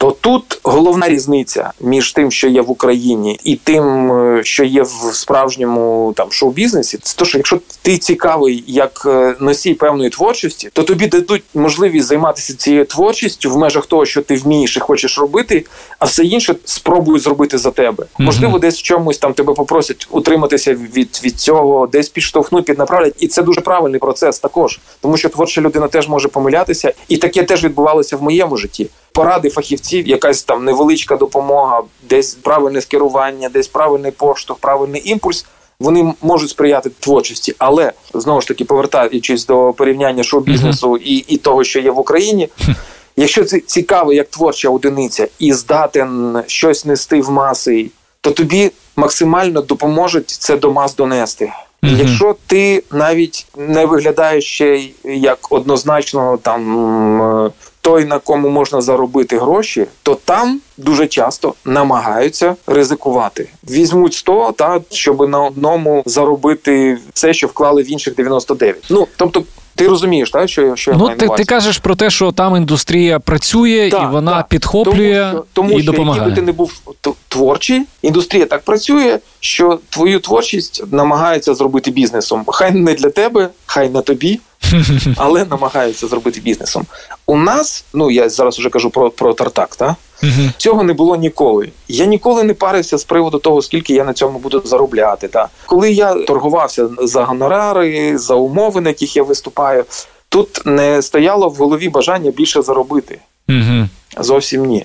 [0.00, 4.82] то тут головна різниця між тим, що є в Україні, і тим, е, що є
[4.82, 10.70] в справжньому там шоу-бізнесі, це то, що якщо ти цікавий як е, носій певної творчості,
[10.72, 15.18] то тобі дадуть можливість займатися цією творчістю в межах того, що ти вмієш і хочеш
[15.18, 15.66] робити,
[15.98, 18.04] а все інше спробують зробити за тебе.
[18.04, 18.24] Mm-hmm.
[18.24, 23.28] Можливо, десь в чомусь там тебе попросять утриматися від від цього, десь підштовхнуть, піднаправлять, і
[23.28, 27.64] це дуже правильний процес також, тому що творча людина теж може помилятися, і таке теж
[27.64, 28.90] відбувалося в моєму житті.
[29.18, 35.46] Поради фахівців, якась там невеличка допомога, десь правильне скерування, десь правильний поштовх, правильний імпульс.
[35.80, 41.64] Вони можуть сприяти творчості, але знову ж таки повертаючись до порівняння шоу-бізнесу і і того,
[41.64, 42.48] що є в Україні.
[43.16, 49.60] Якщо це цікаво як творча одиниця і здатен щось нести в маси, то тобі максимально
[49.60, 51.44] допоможуть це до мас донести.
[51.82, 51.96] Mm-hmm.
[51.96, 57.52] Якщо ти навіть не виглядаєш ще як однозначно там
[57.88, 63.48] той, на кому можна заробити гроші, то там дуже часто намагаються ризикувати.
[63.70, 68.86] Візьмуть 100, та щоб на одному заробити все, що вклали в інших 99.
[68.90, 69.44] Ну тобто.
[69.78, 72.56] Ти розумієш, так, що що я ну, маю ти, ти кажеш про те, що там
[72.56, 74.48] індустрія працює так, і вона так.
[74.48, 76.22] підхоплює тому, що, тому, і що, допомагає.
[76.22, 76.80] Якби ти не був
[77.28, 82.44] творчий, індустрія так працює, що твою творчість намагаються зробити бізнесом.
[82.46, 84.40] Хай не для тебе, хай не тобі,
[85.16, 86.86] але намагаються зробити бізнесом.
[87.26, 89.96] У нас, ну я зараз вже кажу про про Тартак, та?
[90.22, 90.50] Uh-huh.
[90.56, 91.72] цього не було ніколи.
[91.88, 95.28] Я ніколи не парився з приводу того, скільки я на цьому буду заробляти.
[95.28, 99.84] Та коли я торгувався за гонорари, за умови, на яких я виступаю,
[100.28, 103.18] тут не стояло в голові бажання більше заробити.
[103.48, 103.88] Uh-huh.
[104.20, 104.84] Зовсім ні.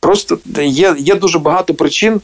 [0.00, 2.20] Просто є є дуже багато причин,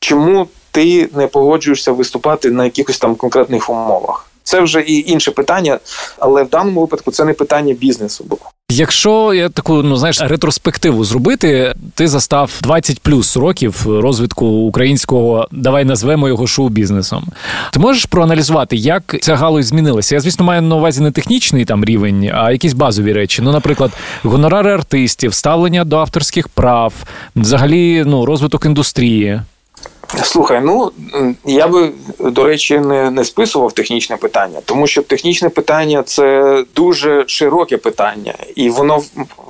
[0.00, 4.30] чому ти не погоджуєшся виступати на якихось там конкретних умовах?
[4.46, 5.78] Це вже і інше питання,
[6.18, 8.42] але в даному випадку це не питання бізнесу було.
[8.70, 15.84] Якщо я таку ну знаєш ретроспективу зробити, ти застав 20 плюс років розвитку українського, давай
[15.84, 17.24] назвемо його шоу-бізнесом.
[17.72, 20.14] Ти можеш проаналізувати, як ця галузь змінилася?
[20.14, 23.42] Я звісно маю на увазі не технічний там рівень, а якісь базові речі.
[23.42, 23.90] Ну, наприклад,
[24.22, 26.92] гонорари артистів, ставлення до авторських прав,
[27.36, 29.40] взагалі ну розвиток індустрії.
[30.22, 30.92] Слухай, ну
[31.44, 37.24] я би до речі не не списував технічне питання, тому що технічне питання це дуже
[37.26, 39.02] широке питання, і воно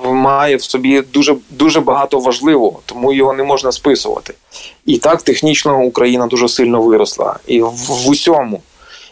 [0.05, 4.33] має в собі дуже дуже багато важливого, тому його не можна списувати.
[4.85, 8.61] І так технічно Україна дуже сильно виросла, і в, в усьому.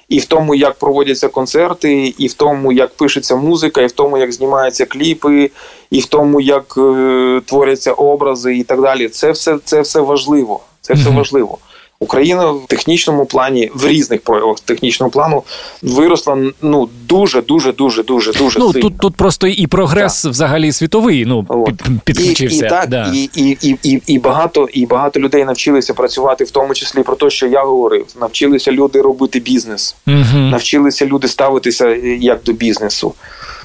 [0.10, 4.18] І в тому, як проводяться концерти, і в тому, як пишеться музика, і в тому,
[4.18, 5.52] як знімаються кліпи,
[5.92, 9.10] і в тому, як е, творяться образи, і так далі.
[9.10, 10.60] Це все це все важливо.
[10.86, 11.58] Це все важливо.
[12.00, 15.44] Україна в технічному плані, в різних проявах технічного плану
[15.82, 18.90] виросла ну дуже, дуже, дуже, дуже, дуже ну, сильно.
[18.90, 20.32] тут тут просто і прогрес так.
[20.32, 21.26] взагалі світовий.
[21.26, 21.82] Ну От.
[22.04, 22.66] підключився.
[22.66, 23.12] І, і так, да.
[23.14, 27.16] і, і, і, і, і багато і багато людей навчилися працювати, в тому числі про
[27.16, 28.06] те, що я говорив.
[28.22, 30.38] Навчилися люди робити бізнес, угу.
[30.38, 33.14] навчилися люди ставитися е, як до бізнесу.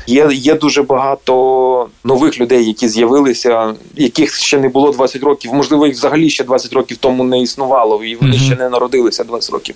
[0.06, 5.54] Є є дуже багато нових людей, які з'явилися, яких ще не було 20 років.
[5.54, 8.44] Можливо, їх взагалі ще 20 років тому не існувало, і вони mm-hmm.
[8.46, 9.74] ще не народилися 20 років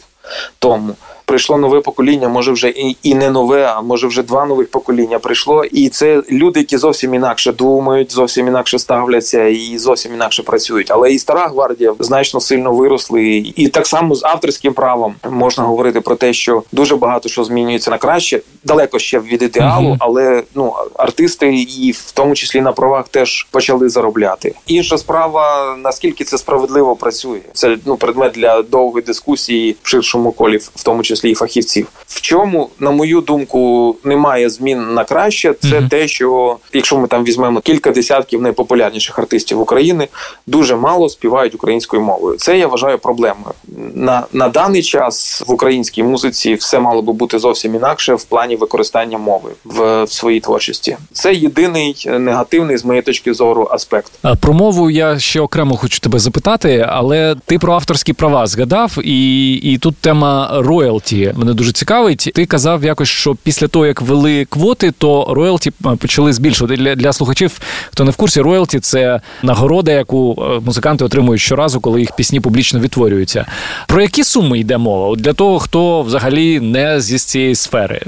[0.59, 4.71] тому прийшло нове покоління, може вже і і не нове, а може вже два нових
[4.71, 5.65] покоління прийшло.
[5.65, 10.91] І це люди, які зовсім інакше думають, зовсім інакше ставляться і зовсім інакше працюють.
[10.91, 13.53] Але і стара гвардія значно сильно виросли.
[13.57, 17.91] І так само з авторським правом можна говорити про те, що дуже багато що змінюється
[17.91, 19.97] на краще, далеко ще від ідеалу, mm-hmm.
[19.99, 24.55] але ну артисти і в тому числі на правах теж почали заробляти.
[24.67, 30.57] Інша справа наскільки це справедливо працює, це ну предмет для довгої дискусії в ширшому колі,
[30.57, 31.87] в тому числі числі і фахівців.
[32.07, 35.89] В чому, на мою думку, немає змін на краще, це mm-hmm.
[35.89, 40.09] те, що якщо ми там візьмемо кілька десятків найпопулярніших артистів України,
[40.47, 42.37] дуже мало співають українською мовою.
[42.37, 43.55] Це я вважаю проблемою.
[43.95, 48.57] На на даний час в українській музиці все мало би бути зовсім інакше в плані
[48.57, 50.97] використання мови в, в своїй творчості.
[51.13, 54.13] Це єдиний негативний з моєї точки зору аспект.
[54.41, 59.53] Про мову я ще окремо хочу тебе запитати, але ти про авторські права згадав, і,
[59.55, 62.31] і тут тема роял роялті мене дуже цікавить.
[62.35, 66.95] Ти казав якось, що після того, як ввели квоти, то роялті е, почали збільшувати для
[66.95, 67.61] для слухачів.
[67.91, 72.41] Хто не в курсі, роялті це нагорода, яку е, музиканти отримують щоразу, коли їх пісні
[72.41, 73.47] публічно відтворюються.
[73.89, 75.17] Про які суми йде мова?
[75.17, 78.01] Для того, хто взагалі не зі цієї сфери,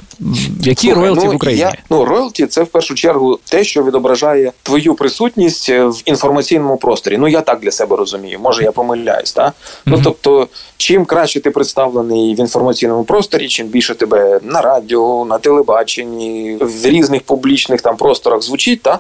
[0.61, 1.61] які Слухай, роялті ну, в Україні?
[1.61, 6.77] Я, ну роялті це в першу чергу те, що відображає твою присутність е, в інформаційному
[6.77, 7.19] просторі.
[7.19, 8.39] Ну я так для себе розумію.
[8.43, 9.47] Може я помиляюсь, так?
[9.47, 9.83] Mm-hmm.
[9.87, 15.25] Ну тобто, чим краще ти представлений в інформаційному інформаційному просторі, чим більше тебе на радіо,
[15.25, 18.99] на телебаченні, в різних публічних там просторах звучить, та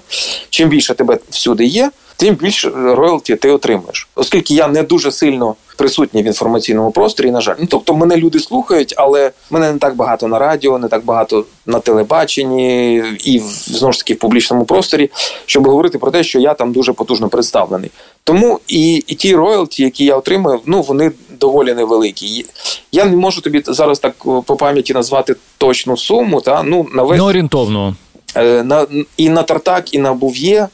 [0.51, 4.09] чим більше тебе всюди є, тим більше роялті ти отримуєш.
[4.14, 8.38] Оскільки я не дуже сильно присутній в інформаційному просторі, на жаль, ну тобто мене люди
[8.38, 13.92] слухають, але мене не так багато на радіо, не так багато на телебаченні і знову
[13.92, 15.11] ж таки в публічному просторі,
[15.46, 17.90] щоб говорити про те, що я там дуже потужно представлений.
[18.24, 22.46] Тому і і ті роялті, які я отримую, ну вони доволі невеликі.
[22.92, 24.14] Я не можу тобі зараз так
[24.46, 26.40] по пам'яті назвати точну суму.
[26.40, 27.18] Та ну на весь...
[27.18, 27.96] Не орієнтовно.
[28.37, 30.68] Е, на і на тартак, і на був'є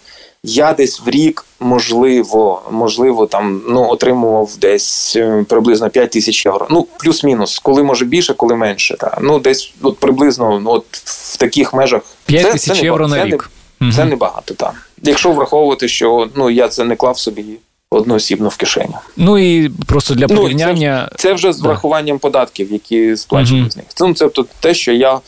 [0.44, 6.66] я десь в рік, можливо, можливо, там ну отримував десь е, приблизно 5 тисяч євро.
[6.70, 8.96] Ну, плюс-мінус, коли може більше, коли менше.
[8.98, 13.50] Та ну десь от приблизно ну, от в таких межах 5 тисяч євро на рік.
[13.80, 14.90] Не, це небагато, так.
[15.02, 17.44] Якщо враховувати, що ну я це не клав собі
[17.90, 18.94] одноосібно в кишеню.
[19.16, 23.76] Ну і просто для порівняння ну, це, це вже з врахуванням податків, які сплачені з
[23.76, 23.86] них.
[23.94, 24.28] Це це
[24.60, 25.20] те, що я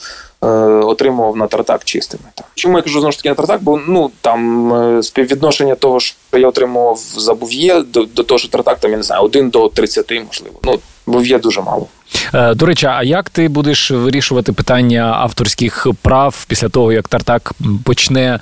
[0.85, 2.23] отримував на тартак чистими.
[2.55, 3.63] Чому я кажу знову ж таки на тартак?
[3.63, 8.49] Бо ну там е, співвідношення того, що я отримував за був'є, до, до того, що
[8.49, 10.59] тартак там я не знаю, один до 30, можливо.
[10.65, 11.87] Ну був'є дуже мало.
[12.35, 17.53] Е, до речі, а як ти будеш вирішувати питання авторських прав після того, як Тартак
[17.85, 18.41] почне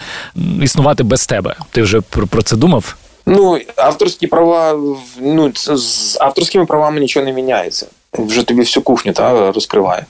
[0.62, 1.56] існувати без тебе?
[1.70, 2.96] Ти вже про це думав?
[3.26, 4.80] Ну, авторські права,
[5.20, 7.86] ну з авторськими правами нічого не міняється
[8.18, 10.06] вже тобі всю кухню та розкриває.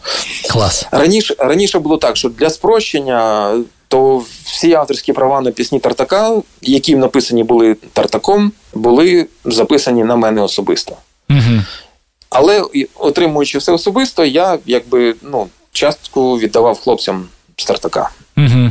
[0.50, 0.86] Клас.
[0.90, 3.50] Раніше раніше було так, що для спрощення.
[3.88, 10.42] То всі авторські права на пісні Тартака, які написані були Тартаком, були записані на мене
[10.42, 10.96] особисто.
[11.30, 11.62] Угу.
[12.30, 12.64] Але
[12.98, 18.10] отримуючи все особисто, я якби ну, частку віддавав хлопцям з Тартака.
[18.36, 18.70] Угу.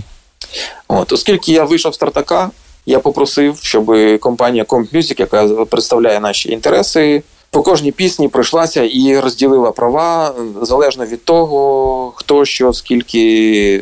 [0.87, 2.51] От, Оскільки я вийшов з Тартака,
[2.85, 9.19] я попросив, щоб компанія Comp Music, яка представляє наші інтереси, по кожній пісні пройшлася і
[9.19, 13.23] розділила права залежно від того, хто що скільки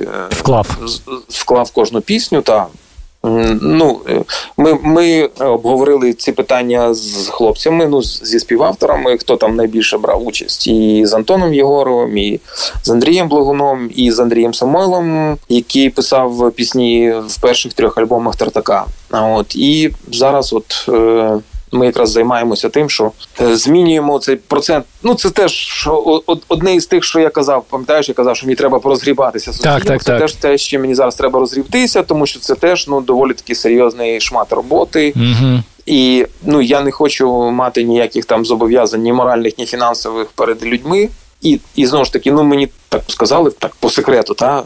[0.03, 0.77] е, вклав
[1.29, 2.41] вклав кожну пісню.
[2.41, 2.67] Та
[3.23, 4.23] Ну, е,
[4.57, 10.67] Ми ми обговорили ці питання з хлопцями, ну, зі співавторами, хто там найбільше брав участь,
[10.67, 12.39] і з Антоном Єгоровим, і
[12.83, 18.85] з Андрієм Благуном, і з Андрієм Самойлом, який писав пісні в перших трьох альбомах Тартака.
[19.11, 20.89] От І зараз, от.
[21.71, 24.85] Ми якраз займаємося тим, що е, змінюємо цей процент.
[25.03, 25.89] Ну це теж
[26.47, 27.65] одне із тих, що я казав.
[27.69, 29.51] Пам'ятаєш, я казав, що мені треба порозгрібатися.
[29.51, 30.21] Так, так, це так.
[30.21, 34.21] теж те, що мені зараз треба розгрібтися, тому що це теж ну доволі такий серйозний
[34.21, 35.13] шмат роботи.
[35.15, 35.59] Угу.
[35.85, 41.09] І ну я не хочу мати ніяких там зобов'язань, ні моральних, ні фінансових перед людьми.
[41.41, 44.63] І і знову ж таки, ну мені так сказали, так по секрету, та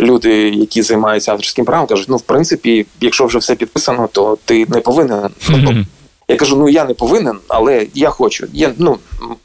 [0.00, 4.66] люди, які займаються авторським правом, кажуть: ну в принципі, якщо вже все підписано, то ти
[4.68, 5.18] не повинен.
[5.18, 5.84] Mm-hmm.
[6.28, 8.46] Я кажу: ну я не повинен, але я хочу.
[8.52, 8.98] Я, ну,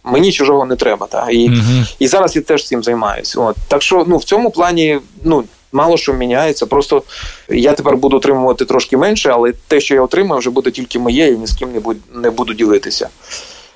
[0.03, 1.07] Мені чужого не треба.
[1.07, 1.29] Та?
[1.29, 3.41] І uh і зараз я теж цим займаюся.
[3.41, 3.55] От.
[3.67, 6.65] Так що ну, в цьому плані ну, мало що міняється.
[6.65, 7.03] Просто
[7.49, 11.27] я тепер буду отримувати трошки менше, але те, що я отримаю, вже буде тільки моє,
[11.27, 13.09] і ні з ким не буду, не буду ділитися.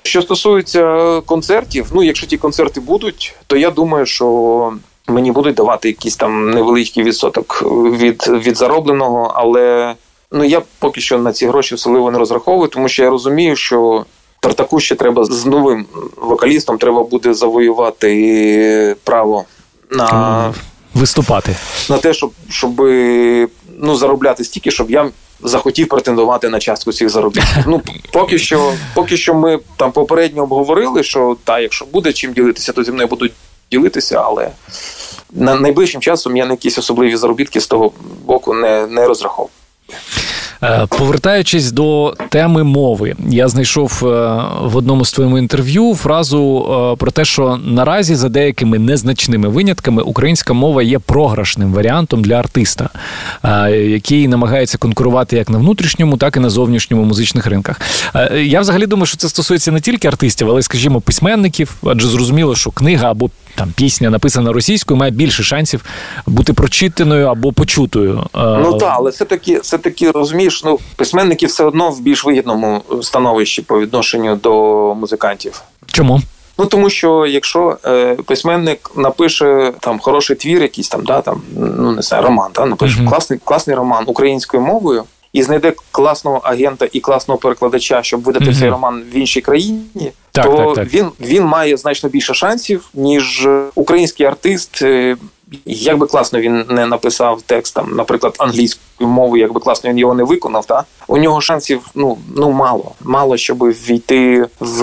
[0.02, 4.72] Що стосується концертів, ну якщо ті концерти будуть, то я думаю, що
[5.06, 7.62] мені будуть давати якийсь там невеличкий відсоток
[8.00, 9.94] від, від заробленого, але.
[10.32, 14.04] Ну я поки що на ці гроші особливо не розраховую, тому що я розумію, що
[14.40, 15.86] Тартаку ще треба з новим
[16.16, 19.44] вокалістом треба буде завоювати право
[19.90, 20.54] на
[20.94, 21.56] виступати
[21.90, 22.80] на те, щоб щоб
[23.78, 25.10] ну заробляти стільки, щоб я
[25.40, 27.56] захотів претендувати на частку цих заробітків.
[27.66, 32.72] Ну поки що, поки що, ми там попередньо обговорили, що та, якщо буде чим ділитися,
[32.72, 33.32] то зі мною будуть
[33.70, 34.50] ділитися, але
[35.32, 37.92] на найближчим часом я на якісь особливі заробітки з того
[38.24, 39.50] боку не, не розраховую.
[40.62, 44.06] Е, повертаючись до теми мови, я знайшов е,
[44.62, 50.02] в одному з твоєму інтерв'ю фразу е, про те, що наразі за деякими незначними винятками
[50.02, 52.88] українська мова є програшним варіантом для артиста,
[53.70, 57.80] який намагається конкурувати як на внутрішньому, так і на зовнішньому музичних ринках.
[58.42, 62.70] Я взагалі думаю, що це стосується не тільки артистів, але, скажімо, письменників, адже зрозуміло, що
[62.70, 65.84] книга або там пісня написана російською, має більше шансів
[66.26, 68.24] бути прочитаною або почутою.
[68.34, 72.82] Ну так, але все таки, все таки розумієш, ну письменники все одно в більш вигідному
[73.02, 75.62] становищі по відношенню до музикантів.
[75.86, 76.20] Чому?
[76.58, 81.92] Ну тому що якщо е, письменник напише там хороший твір, якийсь там, да, там ну
[81.92, 83.08] не знаю, роман, да, напише uh-huh.
[83.08, 88.58] класний класний роман українською мовою і знайде класного агента і класного перекладача, щоб видати uh-huh.
[88.58, 90.94] цей роман в іншій країні, так, то так, так.
[90.94, 94.82] він він має значно більше шансів, ніж український артист.
[94.82, 95.16] Е,
[95.66, 99.98] як би класно він не написав текст, там, наприклад, англійською мовою, як би класно він
[99.98, 104.82] його не виконав, та у нього шансів ну ну мало, мало щоб війти в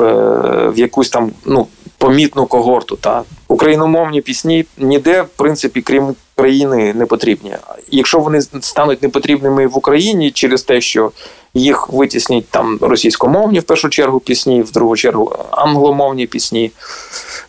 [0.69, 2.95] в якусь там ну помітну когорту.
[2.95, 7.55] Та україномовні пісні ніде, в принципі, крім країни, не потрібні.
[7.91, 11.11] Якщо вони стануть непотрібними в Україні через те, що
[11.53, 16.71] їх витіснять там російськомовні в першу чергу пісні, в другу чергу англомовні пісні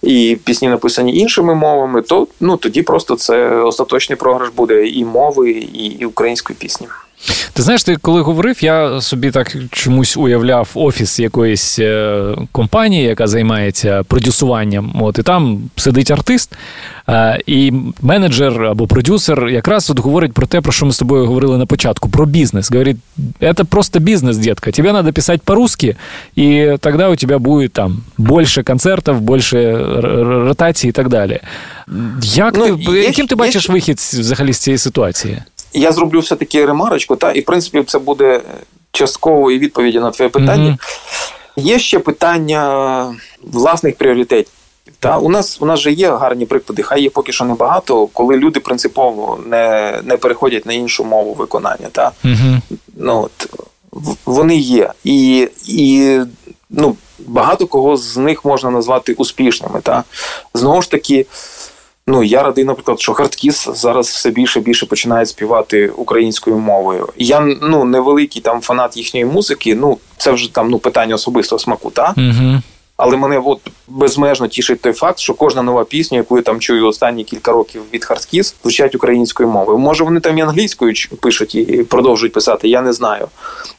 [0.02, 5.50] і пісні написані іншими мовами, то ну тоді просто це остаточний програш буде і мови,
[5.50, 6.86] і, і української пісні.
[7.52, 13.26] Ти знаєш, ти коли говорив, я собі так чомусь уявляв офіс якоїсь е, компанії, яка
[13.26, 15.02] займається продюсуванням.
[15.02, 16.52] От і там сидить артист,
[17.08, 21.26] е, і менеджер або продюсер якраз от говорить про те, про що ми з тобою
[21.26, 22.70] говорили на початку: про бізнес.
[22.70, 22.96] Говорить,
[23.40, 24.70] це просто бізнес, детка.
[24.70, 25.96] Тебе треба писати по-русски,
[26.34, 29.78] і тоді у тебе буде там більше концертів, більше
[30.22, 31.40] ротацій і так далі.
[32.22, 33.72] Як ну, ти, є, Яким ти бачиш є...
[33.72, 35.38] вихід взагалі з цієї ситуації?
[35.72, 38.40] Я зроблю все-таки ремарочку, та і в принципі це буде
[38.92, 40.70] частковою відповіді на твоє питання.
[40.70, 41.62] Mm-hmm.
[41.62, 44.52] Є ще питання власних пріоритетів.
[44.98, 48.36] Та у нас у нас же є гарні приклади, хай є поки що небагато, коли
[48.36, 51.88] люди принципово не не переходять на іншу мову виконання.
[51.92, 52.12] Та?
[52.24, 52.60] Mm-hmm.
[52.96, 53.50] Ну, от,
[54.24, 54.92] Вони є.
[55.04, 56.20] І і
[56.70, 59.80] ну, багато кого з них можна назвати успішними.
[59.80, 60.04] Та?
[60.54, 61.26] Знову ж таки,
[62.08, 67.08] Ну я радий, наприклад, що Хардкіс зараз все більше і більше починає співати українською мовою.
[67.16, 69.74] Я ну невеликий там фанат їхньої музики.
[69.74, 72.60] Ну це вже там ну питання особистого смаку, та угу.
[72.96, 76.86] Але мене от безмежно тішить той факт, що кожна нова пісня, яку я там чую
[76.86, 79.78] останні кілька років від Хардкіс, звучать українською мовою.
[79.78, 83.28] Може, вони там і англійською пишуть і продовжують писати, я не знаю.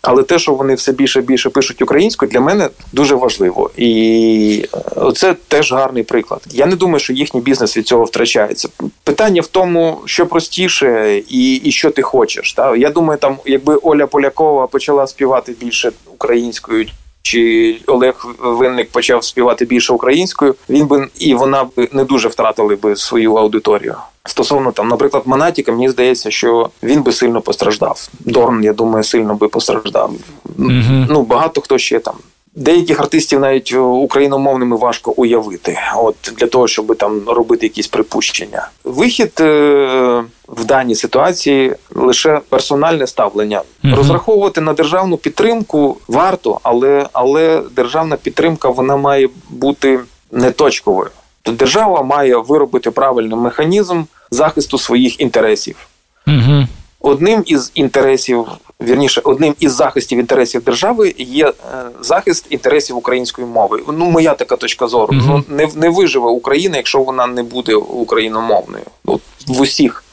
[0.01, 3.69] Але те, що вони все більше і більше пишуть українською, для мене дуже важливо.
[3.77, 4.65] І
[4.97, 6.41] е, це теж гарний приклад.
[6.51, 8.69] Я не думаю, що їхній бізнес від цього втрачається.
[9.03, 12.53] Питання в тому, що простіше і і що ти хочеш.
[12.53, 12.75] Та?
[12.75, 16.85] Я думаю, там, якби Оля Полякова почала співати більше українською
[17.27, 22.75] чи Олег Винник почав співати більше українською, він би і вона б не дуже втратили
[22.75, 23.95] би свою аудиторію.
[24.25, 28.09] Стосовно там, наприклад, Монатіка, мені здається, що він би сильно постраждав.
[28.19, 30.11] Дорн, я думаю, сильно би постраждав.
[30.59, 31.05] Mm-hmm.
[31.09, 32.15] Ну багато хто ще там.
[32.59, 38.69] Деяких артистів навіть україномовними важко уявити, от для того, щоб там робити якісь припущення.
[38.83, 43.61] Вихід е, в даній ситуації лише персональне ставлення.
[43.83, 43.95] Mm-hmm.
[43.95, 49.99] Розраховувати на державну підтримку варто, але але державна підтримка вона має бути
[50.31, 51.09] не точковою.
[51.41, 55.87] То держава має виробити правильний механізм захисту своїх інтересів.
[56.27, 56.67] Угу.
[57.01, 58.47] Одним із інтересів,
[58.81, 61.53] вірніше, одним із захистів інтересів держави є е,
[62.01, 63.83] захист інтересів української мови.
[63.87, 65.17] Ну, моя така точка зору.
[65.17, 65.43] Угу.
[65.49, 68.83] Ну не не виживе Україна, якщо вона не буде україномовною.
[69.05, 70.03] От в усіх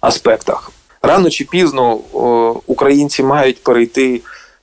[0.00, 0.72] аспектах.
[1.02, 4.20] Рано чи пізно о, українці мають перейти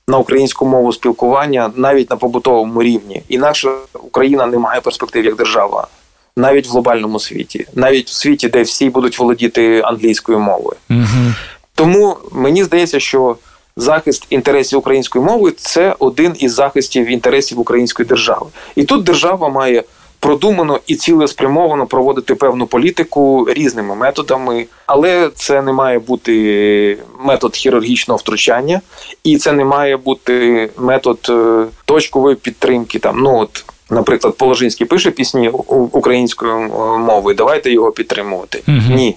[0.08, 3.22] на українську мову спілкування навіть на побутовому рівні.
[3.28, 3.70] Інакше
[4.02, 5.88] Україна не має перспектив як держава
[6.36, 10.76] навіть в глобальному світі, навіть в світі, де всі будуть володіти англійською мовою.
[10.90, 11.34] Угу.
[11.80, 13.36] Тому мені здається, що
[13.76, 19.84] захист інтересів української мови це один із захистів інтересів української держави, і тут держава має.
[20.22, 28.18] Продумано і цілеспрямовано проводити певну політику різними методами, але це не має бути метод хірургічного
[28.18, 28.80] втручання,
[29.24, 32.98] і це не має бути метод е, точкової підтримки.
[32.98, 35.48] Там ну от наприклад, Положинський пише пісні
[35.92, 38.62] українською е, мовою, давайте його підтримувати.
[38.68, 38.94] Угу.
[38.94, 39.16] Ні,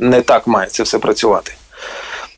[0.00, 1.52] не так має це все працювати.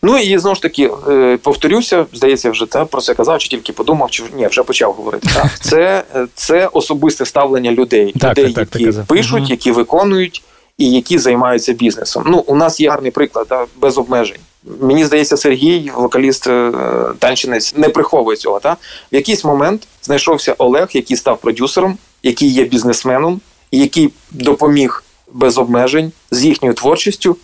[0.02, 3.72] Ну і знову ж таки е, повторюся, здається, вже це про це казав, чи тільки
[3.72, 5.28] подумав, чи ні, вже почав говорити.
[5.34, 9.50] Так, це це особисте ставлення людей, так, людей, так, які пишуть, угу.
[9.50, 10.42] які виконують
[10.78, 12.24] і які займаються бізнесом.
[12.26, 14.38] Ну, у нас є гарний приклад так, без обмежень.
[14.80, 16.72] Мені здається, Сергій, вокаліст е,
[17.18, 18.60] танчинець, не приховує цього.
[18.60, 18.72] Та
[19.12, 23.40] в якийсь момент знайшовся Олег, який став продюсером, який є бізнесменом,
[23.72, 27.36] який допоміг без обмежень з їхньою творчістю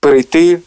[0.00, 0.58] перейти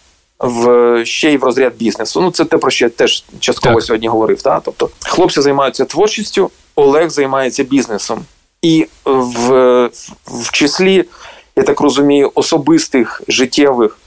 [0.41, 2.21] в ще й в розряд бізнесу.
[2.21, 3.83] Ну це те, про що я теж частково так.
[3.83, 4.41] сьогодні говорив.
[4.41, 4.59] Та?
[4.59, 8.25] Тобто, хлопці займаються творчістю, Олег займається бізнесом,
[8.61, 9.89] і в,
[10.25, 11.05] в числі,
[11.55, 13.97] я так розумію, особистих життєвих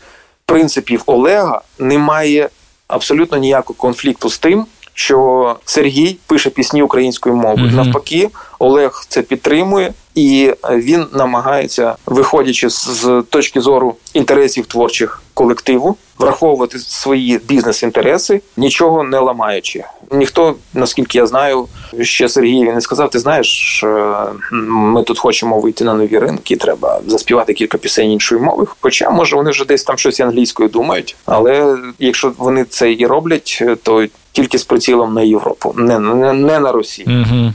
[0.47, 2.49] принципів Олега немає
[2.89, 7.67] абсолютно ніякого конфлікту з тим, що Сергій пише пісні українською мовою.
[7.67, 7.75] Mm-hmm.
[7.75, 8.29] Навпаки,
[8.59, 17.39] Олег це підтримує, і він намагається, виходячи з точки зору інтересів творчих колективу, враховувати свої
[17.39, 19.85] бізнес-інтереси, нічого не ламаючи.
[20.13, 21.67] Ніхто, наскільки я знаю,
[22.01, 24.15] ще Сергієві не сказав: ти знаєш, е,
[24.53, 28.67] ми тут хочемо вийти на нові ринки, треба заспівати кілька пісень іншої мови.
[28.81, 33.63] Хоча, може, вони вже десь там щось англійською думають, але якщо вони це і роблять,
[33.83, 37.07] то тільки з прицілом на Європу, не не, не на Росію.
[37.09, 37.53] Угу.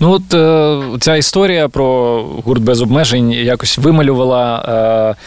[0.00, 4.64] Ну от е, ця історія про гурт без обмежень якось вималювала.
[5.16, 5.22] Е,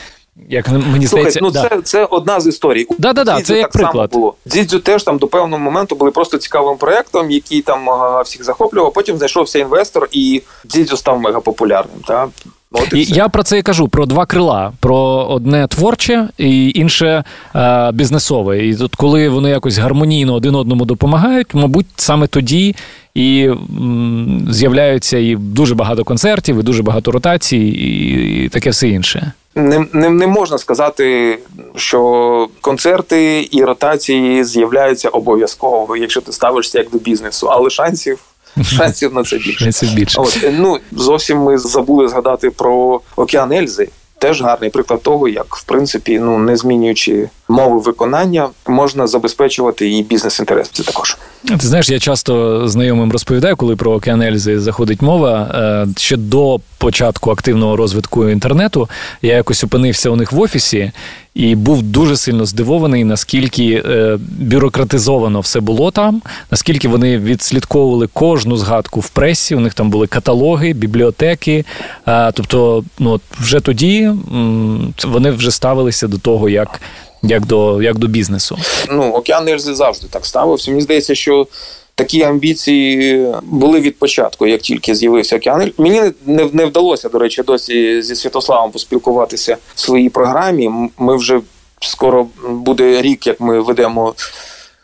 [0.49, 1.69] як мені здається, ну да.
[1.69, 2.87] це це одна з історій.
[2.99, 4.11] Да, да, да, це як так приклад.
[4.11, 4.35] було.
[4.47, 7.87] Дзідзю теж там до певного моменту були просто цікавим проєктом, який там
[8.25, 8.93] всіх захоплював.
[8.93, 11.99] Потім знайшовся інвестор, і Дзідзю став мегапопулярним.
[12.07, 12.27] Та?
[12.71, 14.97] От і Я про це і кажу: про два крила: про
[15.29, 17.23] одне творче і інше
[17.55, 18.67] е, бізнесове.
[18.67, 22.75] І тут, коли вони якось гармонійно один одному допомагають, мабуть, саме тоді
[23.13, 28.87] і м, з'являються і дуже багато концертів, і дуже багато ротацій, і, і таке все
[28.89, 29.31] інше.
[29.55, 31.39] Не, не не, можна сказати,
[31.75, 38.19] що концерти і ротації з'являються обов'язково, якщо ти ставишся як до бізнесу, але шансів
[38.63, 39.59] шансів на це більше.
[39.59, 40.21] Шансів більше.
[40.21, 43.89] От, ну зовсім ми забули згадати про океан Ельзи
[44.21, 50.03] теж гарний приклад того, як в принципі, ну не змінюючи мови виконання, можна забезпечувати і
[50.03, 51.17] бізнес-інтереси також.
[51.47, 55.51] Ти знаєш, я часто знайомим розповідаю, коли про океан Ельзи заходить мова.
[55.53, 58.89] Е, ще до початку активного розвитку інтернету
[59.21, 60.91] я якось опинився у них в офісі.
[61.33, 66.21] І був дуже сильно здивований, наскільки е, бюрократизовано все було там,
[66.51, 69.55] наскільки вони відслідковували кожну згадку в пресі.
[69.55, 71.65] У них там були каталоги, бібліотеки.
[72.07, 76.81] Е, тобто, ну вже тоді м, вони вже ставилися до того, як
[77.23, 78.57] як до як до бізнесу.
[78.91, 80.71] Ну океан Ельзи завжди так ставився.
[80.71, 81.47] Мені здається, що
[81.95, 85.71] такі амбіції були від початку, як тільки з'явився океан.
[85.77, 90.71] Мені не не вдалося, до речі, досі зі Святославом поспілкуватися в своїй програмі.
[90.97, 91.41] Ми вже
[91.81, 94.13] скоро буде рік, як ми ведемо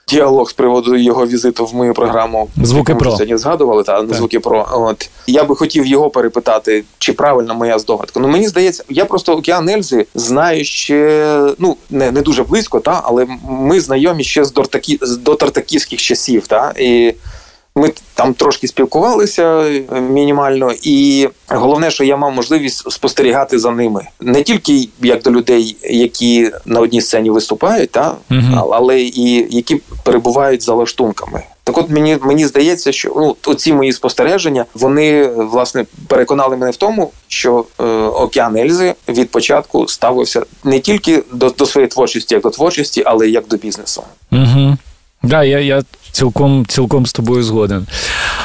[0.08, 2.50] діалог з приводу його візиту в мою програму.
[2.64, 4.14] Звуки про сьогодні згадували та так.
[4.14, 4.68] звуки про.
[4.72, 8.20] От я би хотів його перепитати, чи правильна моя здогадка.
[8.20, 13.02] Ну мені здається, я просто океан Ельзи знаю ще ну не не дуже близько, та
[13.04, 16.48] але ми знайомі ще з дортакі з дотартаківських часів.
[16.48, 17.14] Та і
[17.78, 24.08] Ми там трошки спілкувалися е, мінімально, і головне, що я мав можливість спостерігати за ними
[24.20, 28.72] не тільки як до людей, які на одній сцені виступають, та угу.
[28.72, 31.44] але і які перебувають за лаштунками.
[31.64, 36.76] Так, от мені мені здається, що ну оці мої спостереження вони власне переконали мене в
[36.76, 42.44] тому, що е, океан Ельзи від початку ставився не тільки до до своєї творчості, як
[42.44, 44.04] до творчості, але й як до бізнесу.
[44.32, 44.78] Угу.
[45.24, 47.88] Да, я я цілком цілком з тобою згоден.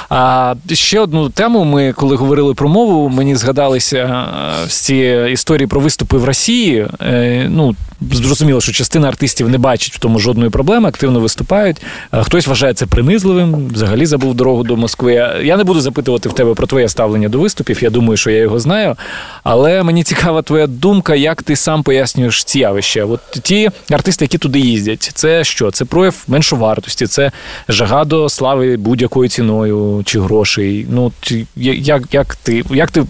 [0.09, 1.65] А ще одну тему.
[1.65, 4.27] Ми коли говорили про мову, мені згадалися
[4.69, 6.87] ці історії про виступи в Росії.
[7.03, 7.75] Е, ну
[8.13, 11.77] зрозуміло, що частина артистів не бачить в тому жодної проблеми, активно виступають.
[12.13, 15.13] Хтось вважає це принизливим, взагалі забув дорогу до Москви.
[15.43, 17.83] Я не буду запитувати в тебе про твоє ставлення до виступів.
[17.83, 18.97] Я думаю, що я його знаю.
[19.43, 23.05] Але мені цікава твоя думка, як ти сам пояснюєш ці явища.
[23.05, 25.71] От ті артисти, які туди їздять, це що?
[25.71, 27.33] Це прояв меншовартості, це
[27.69, 30.87] жага до слави будь-якою ціною чи грошей.
[30.91, 31.13] Ну
[31.57, 33.05] як, як ти, як ти,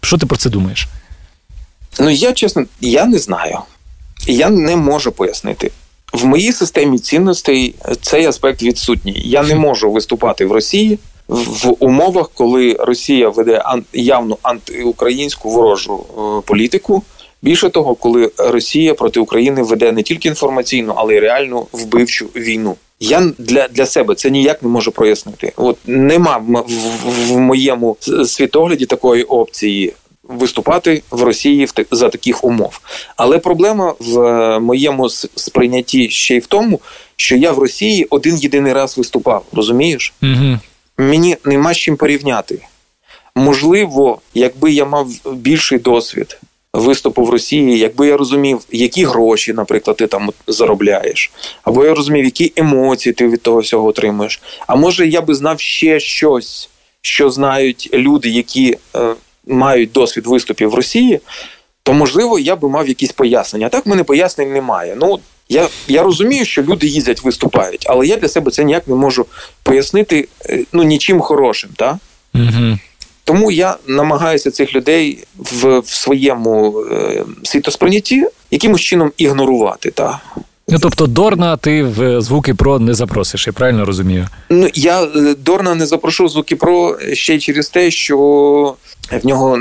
[0.00, 0.88] що ти про це думаєш?
[2.00, 3.58] Ну я чесно, я не знаю.
[4.26, 5.70] Я не можу пояснити.
[6.12, 9.22] В моїй системі цінностей цей аспект відсутній.
[9.24, 10.98] Я не можу виступати в Росії
[11.28, 17.02] в умовах, коли Росія веде явно антиукраїнську ворожу е, політику.
[17.42, 22.76] Більше того, коли Росія проти України веде не тільки інформаційну, але й реальну вбивчу війну.
[23.00, 25.52] Я для для себе це ніяк не можу прояснити.
[25.56, 27.96] От нема в, в, в моєму
[28.26, 29.94] світогляді такої опції
[30.28, 32.80] виступати в Росії в за таких умов.
[33.16, 36.80] Але проблема в е, моєму сприйнятті ще й в тому,
[37.16, 39.44] що я в Росії один єдиний раз виступав.
[39.52, 40.14] Розумієш?
[40.22, 40.58] Угу.
[40.98, 42.58] Мені нема з чим порівняти.
[43.34, 46.38] Можливо, якби я мав більший досвід
[46.72, 51.30] виступу в Росії, якби я розумів, які гроші, наприклад, ти там заробляєш,
[51.62, 54.42] або я розумів, які емоції ти від того всього отримуєш.
[54.66, 56.68] А може я би знав ще щось,
[57.00, 59.14] що знають люди, які е,
[59.46, 61.20] мають досвід виступів в Росії,
[61.82, 63.66] то можливо я би мав якісь пояснення.
[63.66, 64.96] А так мене пояснень немає.
[65.00, 68.94] Ну я я розумію, що люди їздять, виступають, але я для себе це ніяк не
[68.94, 69.26] можу
[69.62, 71.70] пояснити е, ну нічим хорошим.
[71.76, 71.96] так?
[72.34, 72.78] Угу.
[73.28, 79.90] Тому я намагаюся цих людей в в своєму е, світосприйнятті якимось чином ігнорувати.
[79.90, 80.20] Та.
[80.68, 84.28] Ну, тобто Дорна ти в звуки про не запросиш, я правильно розумію?
[84.50, 88.18] Ну я е, Дорна не запрошу в звуки про ще й через те, що
[89.22, 89.58] в нього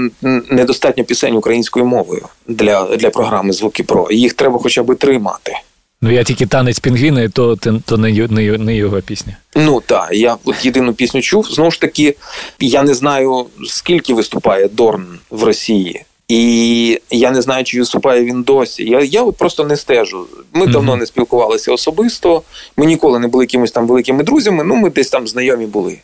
[0.50, 4.08] недостатньо пісень українською мовою для для програми Звуки Про.
[4.12, 5.54] Їх треба хоча б тримати.
[6.02, 9.38] Ну я тільки танець пінгвіни, то то не не, не його пісня.
[9.56, 11.48] Ну так, я от єдину пісню чув.
[11.52, 12.16] Знову ж таки,
[12.60, 16.04] я не знаю скільки виступає Дорн в Росії.
[16.28, 18.84] І я не знаю, чи виступає він досі.
[18.84, 20.28] Я я от просто не стежу.
[20.54, 20.72] Ми mm-hmm.
[20.72, 22.42] давно не спілкувалися особисто.
[22.78, 24.64] Ми ніколи не були якимись там великими друзями.
[24.64, 25.98] Ну, ми десь там знайомі були.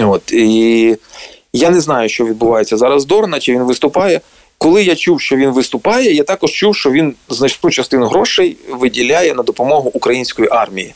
[0.00, 0.96] От і
[1.52, 3.04] я не знаю, що відбувається зараз.
[3.04, 4.20] Дорна, чи він виступає.
[4.62, 9.34] Коли я чув, що він виступає, я також чув, що він значну частину грошей виділяє
[9.34, 10.94] на допомогу української армії.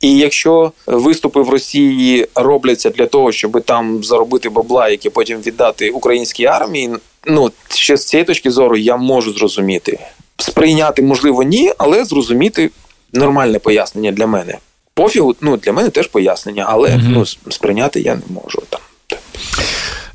[0.00, 5.90] І якщо виступи в Росії робляться для того, щоб там заробити бабла, які потім віддати
[5.90, 6.90] українській армії,
[7.26, 9.98] ну ще з цієї точки зору я можу зрозуміти.
[10.38, 12.70] Сприйняти можливо ні, але зрозуміти
[13.12, 14.58] нормальне пояснення для мене.
[14.94, 18.80] Пофігу, ну для мене теж пояснення, але mm ну сприйняти я не можу там.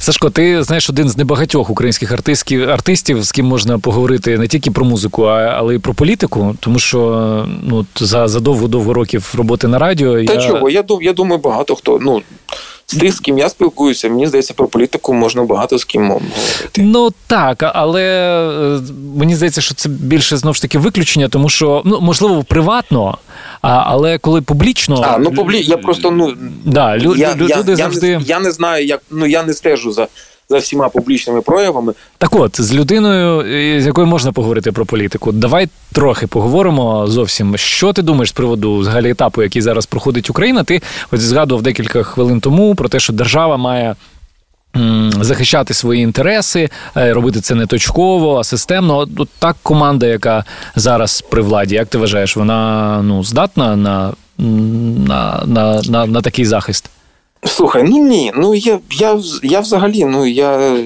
[0.02, 4.72] Сашко, ти знаєш один з небагатьох українських артистів, артистів, з ким можна поговорити не тільки
[4.72, 9.68] про музику, а, але й про політику, тому що ну за за довго-довго років роботи
[9.68, 10.26] на радіо.
[10.26, 10.42] Та я...
[10.42, 10.70] чого?
[10.70, 12.00] Я я думаю, багато хто.
[12.02, 12.22] Ну
[12.92, 16.82] з тих, з ким я спілкуюся, мені здається, про політику можна багато з ким говорити.
[16.82, 18.82] Ну так, але е,
[19.16, 23.18] мені здається, що це більше знову ж таки виключення, тому що ну можливо приватно,
[23.62, 25.02] а, але коли публічно.
[25.08, 25.62] А, ну публі...
[25.62, 26.34] я просто ну
[26.66, 27.16] да, лю...
[27.16, 28.08] я, люди я, завжди.
[28.08, 30.08] Я не, я не знаю, як ну я не стежу за
[30.50, 31.94] за всіма публічними проявами.
[32.18, 33.42] Так, от з людиною,
[33.82, 37.58] з якою можна поговорити про політику, давай трохи поговоримо зовсім.
[37.58, 40.64] Що ти думаєш з приводу взагалі етапу, який зараз проходить Україна?
[40.64, 40.82] Ти
[41.12, 43.96] ось згадував декілька хвилин тому про те, що держава має.
[45.22, 48.98] Захищати свої інтереси, е, робити це не точково, а системно.
[48.98, 50.46] От так команда, яка
[50.76, 56.46] зараз при владі, як ти вважаєш, вона ну здатна на, на, на, на, на такий
[56.46, 56.90] захист?
[57.46, 60.78] Слухай, ну ні, ну я я, я взагалі ну я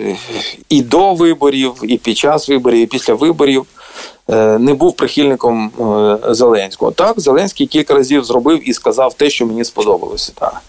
[0.69, 3.65] і до виборів, і під час виборів, і після виборів
[4.29, 6.91] е, не був прихильником е, Зеленського.
[6.91, 10.31] Так, Зеленський кілька разів зробив і сказав те, що мені сподобалося.
[10.35, 10.61] Так.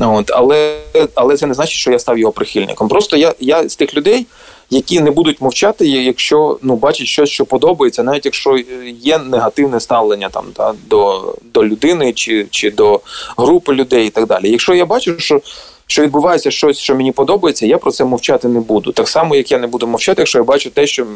[0.00, 0.80] От, Але
[1.14, 2.88] але це не значить, що я став його прихильником.
[2.88, 4.26] Просто я я з тих людей,
[4.70, 8.58] які не будуть мовчати, якщо ну бачать щось, що подобається, навіть якщо
[9.00, 13.00] є негативне ставлення там та, до до людини чи чи до
[13.36, 14.50] групи людей і так далі.
[14.50, 15.40] Якщо я бачу, що
[15.86, 18.92] що відбувається щось, що мені подобається, я про це мовчати не буду.
[18.92, 21.06] Так само, як я не буду мовчати, якщо я бачу те, що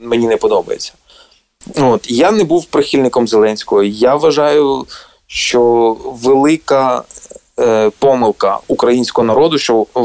[0.00, 0.92] мені не подобається.
[1.74, 3.82] От Я не був прихильником Зеленського.
[3.82, 4.86] Я вважаю,
[5.26, 7.02] що велика
[7.98, 10.00] помилка українського народу, що е,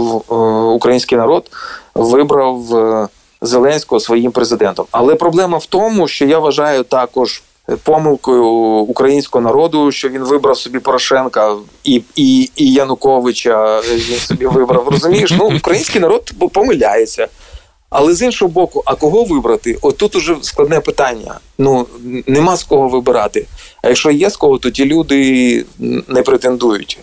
[0.75, 1.51] український народ
[1.95, 3.07] вибрав е,
[3.41, 4.85] Зеленського своїм президентом.
[4.91, 7.43] Але проблема в тому, що я вважаю також
[7.83, 8.45] помилкою
[8.87, 13.81] українського народу, що він вибрав собі Порошенка і і, і Януковича.
[13.81, 14.89] Він собі вибрав.
[14.89, 15.33] Розумієш?
[15.37, 17.27] Ну, український народ помиляється.
[17.89, 19.77] Але з іншого боку, а кого вибрати?
[19.81, 21.39] От тут уже складне питання.
[21.57, 21.85] Ну
[22.27, 23.45] нема з кого вибирати.
[23.81, 25.65] А якщо є з кого, то ті люди
[26.07, 26.99] не претендують.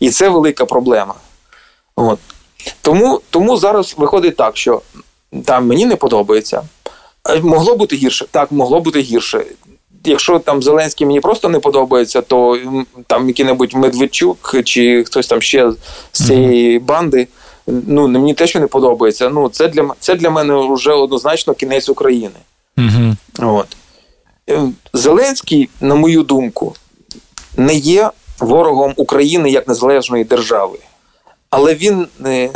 [0.00, 1.14] І це велика проблема.
[1.96, 2.18] От.
[2.80, 4.82] Тому тому зараз виходить так, що
[5.44, 6.62] там мені не подобається.
[7.42, 8.26] Могло бути гірше?
[8.30, 9.44] Так, могло бути гірше.
[10.04, 12.58] Якщо там Зеленський мені просто не подобається, то
[13.06, 15.72] там який-небудь Медведчук чи хтось там ще
[16.12, 17.28] з цієї банди
[17.66, 19.28] ну мені те, що не подобається.
[19.28, 22.34] Ну це для це для мене вже однозначно кінець України.
[22.78, 23.16] Угу.
[23.38, 23.76] От
[24.50, 24.62] е,
[24.92, 26.74] Зеленський, на мою думку,
[27.56, 28.10] не є
[28.40, 30.78] ворогом України як незалежної держави,
[31.50, 32.50] але він не,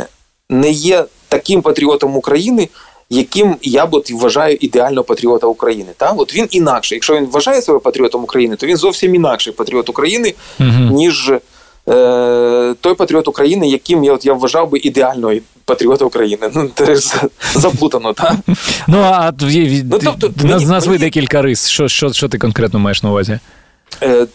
[0.49, 2.69] не є таким патріотом України.
[3.11, 6.95] Яким я б вважаю ідеального патріота України, та от він інакший.
[6.95, 11.31] Якщо він вважає себе патріотом України, то він зовсім інакший патріот України, uh ніж
[11.89, 16.49] е, той патріот України, яким я от я вважав би ідеальною патріота України.
[16.55, 16.95] Ну це
[17.55, 18.35] заплутано, так?
[18.87, 21.67] Ну а ну, тобто, назви декілька рис.
[21.67, 23.39] Що, що, що ти конкретно маєш на увазі?
[24.03, 24.27] Е,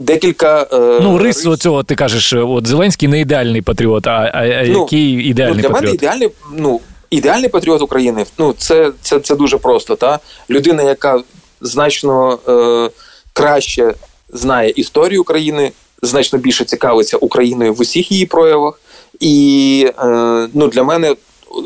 [0.00, 4.80] декілька е, ну рис оцього ти кажеш, от Зеленський не ідеальний патріот, а а ну,
[4.80, 5.84] який ідеальний ну, для патріот?
[5.84, 8.24] мене ідеальний, ну ідеальний патріот України.
[8.38, 9.96] Ну це це, це дуже просто.
[9.96, 10.18] Та
[10.50, 11.22] людина, яка
[11.60, 12.90] значно е,
[13.32, 13.94] краще
[14.32, 18.80] знає історію України, значно більше цікавиться Україною в усіх її проявах.
[19.20, 21.16] І е, ну, для мене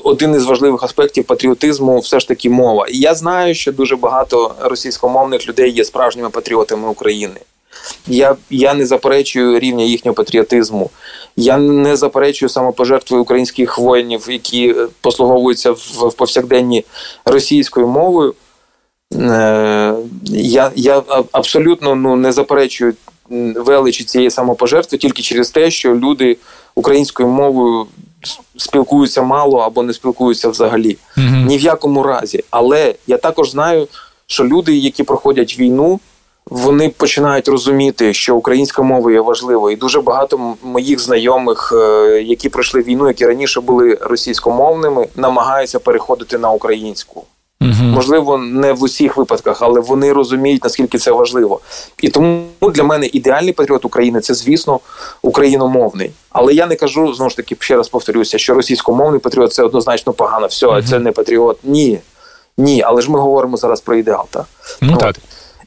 [0.05, 2.87] один із важливих аспектів патріотизму все ж таки мова.
[2.91, 7.41] І я знаю, що дуже багато російськомовних людей є справжніми патріотами України.
[8.07, 10.91] Я я не заперечую рівня їхнього патріотизму.
[11.37, 16.85] Я не заперечую самопожертвою українських воїнів, які послуговуються в, в повсякденні
[17.25, 18.35] російською мовою.
[19.15, 22.95] Е, Я я абсолютно ну, не заперечую
[23.57, 26.37] величі цієї самопожертви тільки через те, що люди
[26.75, 27.87] українською мовою
[28.57, 30.99] спілкуються мало або не спілкуються взагалі.
[31.17, 31.37] Угу.
[31.47, 32.45] Ні в якому разі.
[32.51, 33.89] Але я також знаю,
[34.27, 36.01] що люди, які проходять війну,
[36.51, 39.77] вони починають розуміти, що українська мова є важливою.
[39.77, 46.39] І дуже багато моїх знайомих, е, які пройшли війну, які раніше були російськомовними, намагаються переходити
[46.39, 47.25] на українську.
[47.61, 47.73] Угу.
[47.83, 51.61] Можливо, не в усіх випадках, але вони розуміють, наскільки це важливо.
[52.03, 54.81] І тому для мене ідеальний патріот України це, звісно,
[55.23, 56.11] україномовний.
[56.31, 60.13] Але я не кажу знову ж таки, ще раз повторюся, що російськомовний патріот це однозначно
[60.13, 60.47] погано.
[60.47, 60.83] Все, угу.
[60.83, 61.59] це не патріот.
[61.65, 61.99] Ні.
[62.59, 64.27] Ні, але ж ми говоримо зараз про ідеал.
[64.31, 64.45] Так?
[64.81, 65.01] Ну От.
[65.01, 65.17] так.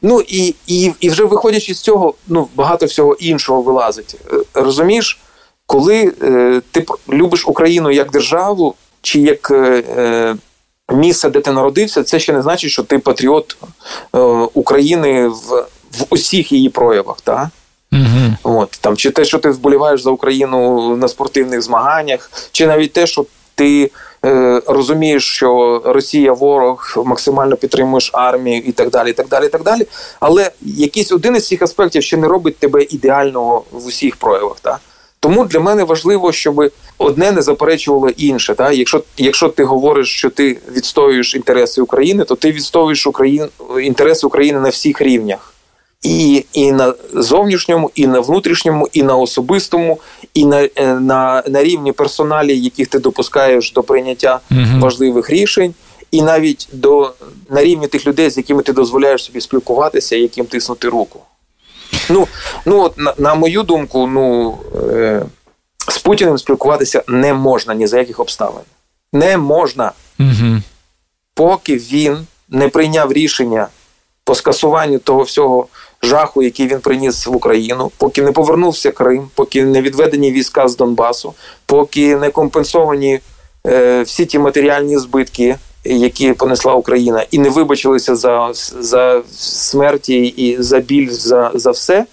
[0.02, 4.16] Ну і і, і вже виходячи з цього, ну багато всього іншого вилазить.
[4.32, 5.20] Е, розумієш,
[5.66, 9.50] коли е, ти любиш Україну як державу, чи як.
[9.50, 10.36] Е, е
[10.90, 13.56] місце, де ти народився, це ще не значить, що ти патріот
[14.14, 14.18] е,
[14.54, 15.66] України в
[15.98, 17.20] в усіх її проявах.
[17.20, 17.48] Так?
[17.92, 18.56] Угу.
[18.58, 23.06] От, там, Чи те, що ти вболіваєш за Україну на спортивних змаганнях, чи навіть те,
[23.06, 23.90] що ти
[24.24, 29.10] е, розумієш, що Росія ворог, максимально підтримуєш армію і так далі.
[29.10, 29.86] і так далі, і так далі.
[30.20, 34.60] Але якийсь один із цих аспектів ще не робить тебе ідеального в усіх проявах.
[34.60, 34.80] Так?
[35.20, 38.54] Тому для мене важливо, щоб одне не заперечувало інше.
[38.54, 43.48] Та якщо якщо ти говориш, що ти відстоюєш інтереси України, то ти відстоюєш Україн
[43.82, 45.54] інтереси України на всіх рівнях.
[46.02, 50.00] І і на зовнішньому, і на внутрішньому, і на особистому,
[50.34, 55.74] і на е, на, на рівні персоналі, яких ти допускаєш до прийняття uh важливих рішень,
[56.10, 57.12] і навіть до
[57.50, 61.20] на рівні тих людей, з якими ти дозволяєш собі спілкуватися, яким тиснути руку.
[62.08, 62.28] Ну
[62.64, 64.58] ну от на, на мою думку, ну
[64.90, 65.22] е,
[65.88, 68.62] з Путіним спілкуватися не можна ні за яких обставин.
[69.12, 69.92] Не можна.
[70.20, 70.62] Угу.
[71.34, 73.68] Поки він не прийняв рішення
[74.24, 75.66] по скасуванню того всього
[76.02, 80.76] жаху, який він приніс в Україну, поки не повернувся Крим, поки не відведені війська з
[80.76, 81.34] Донбасу,
[81.66, 83.20] поки не компенсовані
[83.66, 88.50] е, всі ті матеріальні збитки які понесла Україна, і не вибачилися за
[88.80, 92.06] за смерті і за біль за за все,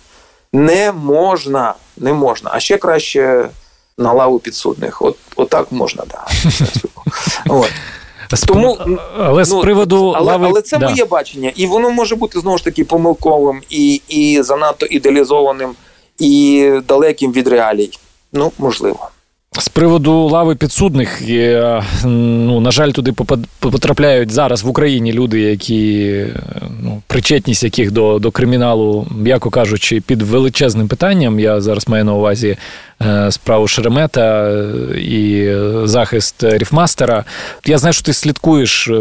[0.54, 1.74] не можна.
[1.98, 2.50] Не можна.
[2.54, 3.50] А ще краще
[3.98, 5.02] на лаву підсудних.
[5.02, 6.26] От отак можна, да.
[7.50, 7.72] От.
[8.48, 8.78] Тому,
[9.18, 10.48] але з ну, приводу але, лави...
[10.48, 10.90] але це да.
[10.90, 15.76] моє бачення, і воно може бути знову ж таки помилковим і і занадто ідеалізованим,
[16.20, 17.90] і далеким від реалій.
[18.34, 19.10] Ну, можливо.
[19.60, 21.22] З приводу лави підсудних,
[22.04, 23.14] ну на жаль, туди
[23.60, 26.26] потрапляють зараз в Україні люди, які
[26.82, 31.40] ну, причетність яких до до криміналу, м'яко кажучи, під величезним питанням.
[31.40, 32.58] Я зараз маю на увазі
[33.02, 34.60] е, справу Шеремета
[34.98, 35.54] і
[35.84, 37.24] захист Ріфмастера.
[37.66, 38.94] Я знаю, що ти слідкуєш е,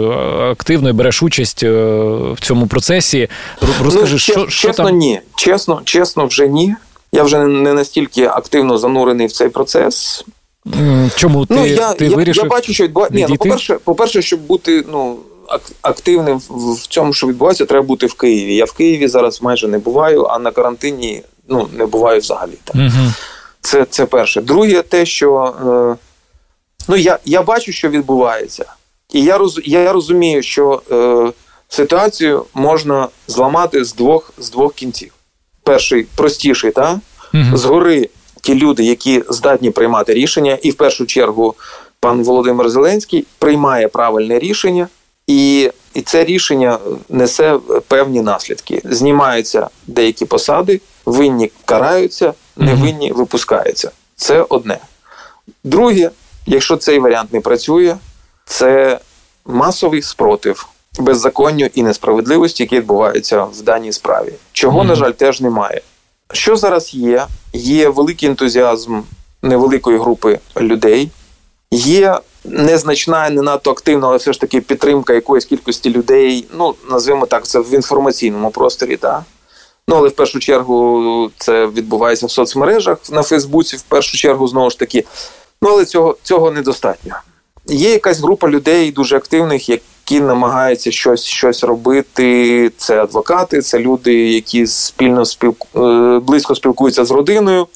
[0.50, 1.70] активно і береш участь е,
[2.32, 3.28] в цьому процесі.
[3.84, 4.96] Розкажи, ну, що, що чесно, там?
[4.96, 5.20] ні.
[5.36, 6.74] Чесно, чесно, вже ні.
[7.12, 10.24] Я вже не настільки активно занурений в цей процес.
[11.16, 12.44] Чому ти ну, я, ти я, вирішив?
[12.44, 13.18] Я бачу, що відбувається.
[13.18, 15.16] Ні, ну, по-перше, по-перше, щоб бути ну,
[15.82, 18.54] активним в цьому, що відбувається, треба бути в Києві.
[18.54, 22.58] Я в Києві зараз майже не буваю, а на карантині ну, не буваю взагалі.
[22.64, 22.76] Так.
[22.76, 23.12] Угу.
[23.60, 24.40] Це це перше.
[24.40, 26.04] Друге, те, що е,
[26.88, 28.64] ну, я я бачу, що відбувається.
[29.12, 31.32] І я роз, я розумію, що е,
[31.68, 35.12] ситуацію можна зламати з двох з двох кінців.
[35.62, 37.00] Перший простіший, та?
[37.34, 37.56] Угу.
[37.56, 38.08] згори
[38.46, 41.54] ті люди, які здатні приймати рішення, і в першу чергу
[42.00, 44.88] пан Володимир Зеленський приймає правильне рішення,
[45.26, 46.78] і і це рішення
[47.08, 48.82] несе певні наслідки.
[48.84, 53.90] Знімаються деякі посади, винні караються, невинні випускаються.
[54.16, 54.78] Це одне.
[55.64, 56.10] Друге,
[56.46, 57.96] якщо цей варіант не працює,
[58.44, 59.00] це
[59.46, 60.68] масовий спротив
[60.98, 64.32] беззаконню і несправедливості, які відбуваються в даній справі.
[64.52, 65.80] Чого, на жаль, теж немає.
[66.32, 67.26] Що зараз є?
[67.52, 69.00] Є великий ентузіазм
[69.42, 71.10] невеликої групи людей,
[71.70, 76.46] є незначна, не надто активна, але все ж таки підтримка якоїсь кількості людей.
[76.52, 78.96] Ну, назвемо так, це в інформаційному просторі.
[78.96, 79.22] так?
[79.88, 84.70] Ну, але в першу чергу це відбувається в соцмережах на Фейсбуці, в першу чергу, знову
[84.70, 85.04] ж таки.
[85.62, 87.14] Ну, але цього цього недостатньо.
[87.66, 89.82] Є якась група людей дуже активних, які
[90.14, 92.70] намагаються щось щось робити.
[92.76, 95.80] Це адвокати, це люди, які спільно спілку...
[95.80, 97.66] Е, близько спілкуються з родиною.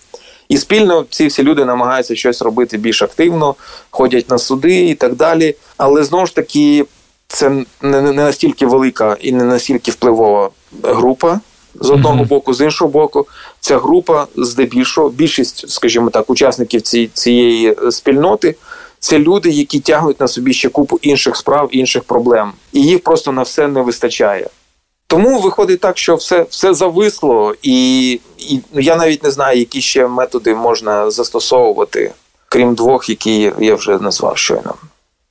[0.49, 3.55] І спільно ці всі люди намагаються щось робити більш активно,
[3.91, 5.55] ходять на суди і так далі.
[5.77, 6.85] Але знову ж таки,
[7.29, 10.51] це не настільки велика і не настільки впливова
[10.83, 11.41] група.
[11.75, 12.29] З одного mm-hmm.
[12.29, 13.27] боку, з іншого боку,
[13.61, 18.55] ця група здебільшого, більшість, скажімо так, учасників цієї спільноти
[19.01, 23.33] це люди, які тягнуть на собі ще купу інших справ, інших проблем, і їх просто
[23.33, 24.49] на все не вистачає.
[25.07, 30.07] Тому виходить так, що все все зависло, і, і я навіть не знаю, які ще
[30.07, 32.13] методи можна застосовувати,
[32.49, 34.75] крім двох, які я вже назвав щойно.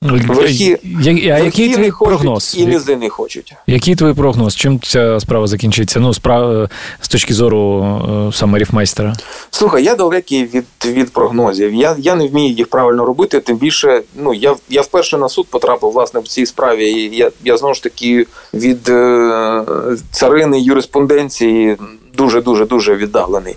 [0.02, 2.56] Верхи, я, а який твій прогноз?
[2.58, 3.54] І низи не хочуть.
[3.68, 4.56] Який твій прогноз?
[4.56, 6.00] Чим ця справа закінчиться?
[6.00, 6.70] Ну, справа
[7.02, 7.84] з точки зору
[8.30, 9.14] е, саме ріфмайстера?
[9.52, 11.74] Слухай, я далекий від від прогнозів.
[11.74, 13.40] Я я не вмію їх правильно робити.
[13.40, 16.86] Тим більше, ну я я вперше на суд потрапив власне в цій справі.
[16.92, 19.64] І Я я знову ж таки від е,
[20.12, 21.78] царини юриспонденції
[22.14, 23.56] дуже дуже дуже віддалений.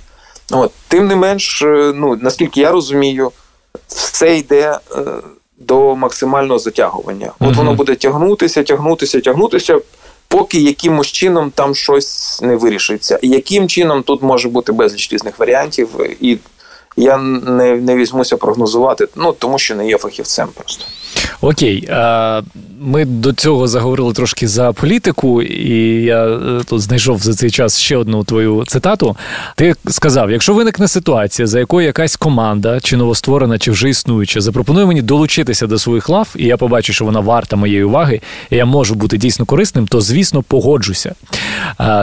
[0.51, 3.31] От тим не менш, е, ну наскільки я розумію,
[3.87, 4.79] все йде.
[4.97, 5.01] Е,
[5.59, 7.33] до максимального затягування.
[7.41, 9.79] От воно буде тягнутися, тягнутися, тягнутися,
[10.29, 13.19] поки якимось чином там щось не вирішиться.
[13.23, 15.89] І яким чином тут може бути безліч різних варіантів,
[16.21, 16.39] і
[16.97, 20.85] я не не візьмуся прогнозувати, ну тому що не є фахівцем просто.
[21.41, 21.89] Окей,
[22.85, 27.79] ми до цього заговорили трошки за політику, і я е, тут знайшов за цей час
[27.79, 29.17] ще одну твою цитату.
[29.57, 34.87] Ти сказав: якщо виникне ситуація, за якою якась команда, чи новостворена, чи вже існуюча, запропонує
[34.87, 38.21] мені долучитися до своїх лав, і я побачу, що вона варта моєї уваги,
[38.51, 41.15] і я можу бути дійсно корисним, то звісно погоджуся.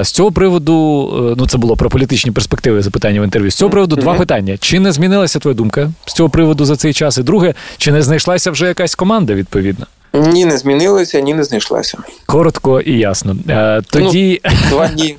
[0.02, 3.52] З цього приводу, е, ну це було про політичні перспективи запитання в інтерв'ю.
[3.52, 6.94] З цього приводу два питання: чи не змінилася твоя думка з цього приводу за цей
[6.94, 7.18] час?
[7.18, 9.86] І друге, чи не знайшлася вже якась команда відповідно?
[10.14, 11.98] Ні, не змінилася, ні не знайшлася.
[12.26, 13.36] Коротко і ясно.
[13.50, 15.18] Е, тоді ну, два дні.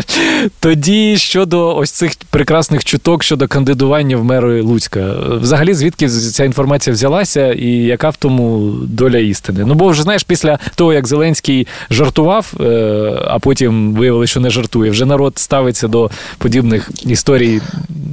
[0.60, 5.14] Тоді щодо ось цих прекрасних чуток щодо кандидування в мери Луцька.
[5.28, 9.64] Взагалі, звідки ця інформація взялася, і яка в тому доля істини?
[9.66, 12.64] Ну, бо вже знаєш, після того, як Зеленський жартував, е,
[13.24, 17.60] а потім виявилося, що не жартує, вже народ ставиться до подібних історій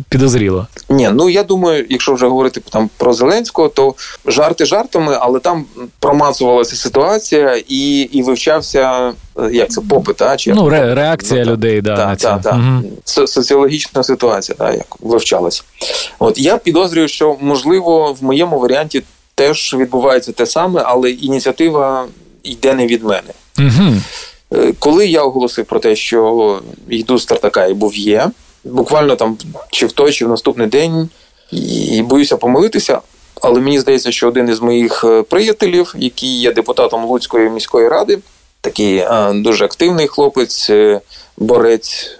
[0.09, 0.67] підозріло.
[0.89, 3.93] Ні, ну я думаю, якщо вже говорити там про Зеленського, то
[4.25, 5.65] жарти жартами, але там
[6.17, 9.13] промацувалася ситуація і і вивчався
[9.51, 12.81] як це попит, а чи ну ре, реакція ну, людей, да, та, на та.
[13.15, 13.27] Угу.
[13.27, 15.63] соціологічна ситуація, да, як вивчалась.
[16.19, 19.03] От я підозрюю, що можливо в моєму варіанті
[19.35, 22.05] теж відбувається те саме, але ініціатива
[22.43, 23.33] йде не від мене.
[23.59, 23.93] Угу.
[24.79, 26.59] Коли я оголосив про те, що
[26.89, 28.29] йду з Тартака і був є
[28.63, 29.37] буквально там
[29.71, 31.09] чи в той, чи в наступний день,
[31.51, 33.01] і боюся помилитися.
[33.41, 38.19] Але мені здається, що один із моїх е, приятелів, який є депутатом Луцької міської ради,
[38.61, 41.01] такий а, дуже активний хлопець, е,
[41.37, 42.17] борець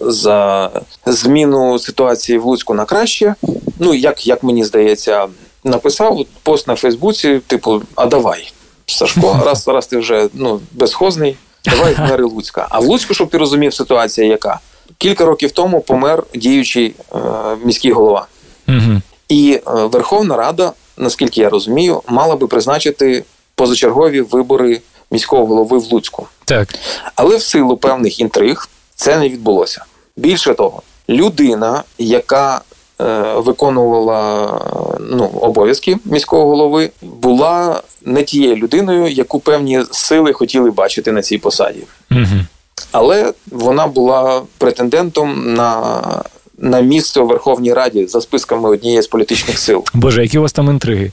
[0.00, 0.70] за
[1.06, 3.34] зміну ситуації в Луцьку на краще.
[3.78, 5.26] Ну, як, як мені здається,
[5.64, 8.52] написав пост на Фейсбуці, типу, а давай,
[8.86, 12.66] Сашко, раз раз ти вже ну, безхозний, давай в мери Луцька.
[12.70, 14.60] А в Луцьку, щоб ти розумів, ситуація яка?
[14.98, 17.18] Кілька років тому помер діючий е,
[17.64, 18.26] міський голова.
[18.68, 19.00] Угу.
[19.28, 25.92] І е, Верховна Рада, наскільки я розумію, мала би призначити позачергові вибори міського голови в
[25.92, 26.26] Луцьку.
[26.44, 26.74] Так.
[27.14, 29.84] Але в силу певних інтриг це не відбулося.
[30.16, 32.60] Більше того, людина, яка
[33.00, 33.04] е,
[33.36, 34.48] виконувала
[35.00, 41.38] ну, обов'язки міського голови, була не тією людиною, яку певні сили хотіли бачити на цій
[41.38, 41.82] посаді.
[42.10, 42.40] Угу.
[42.92, 46.02] Але вона була претендентом на,
[46.58, 49.84] на місце у Верховній Раді за списками однієї з політичних сил.
[49.94, 51.12] Боже, які у вас там інтриги?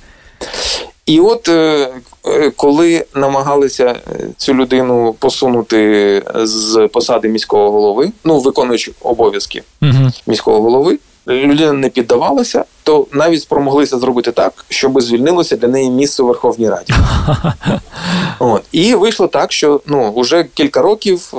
[1.06, 1.90] І от е,
[2.26, 10.12] е, коли намагалися е, цю людину посунути з посади міського голови, ну виконуючи обов'язки Угу.
[10.28, 16.24] міського голови, людина не піддавалася, то навіть спромоглися зробити так, щоб звільнилося для неї місце
[16.24, 16.94] у Верховній Раді.
[18.40, 18.64] От.
[18.72, 21.34] І вийшло так, що ну, вже кілька років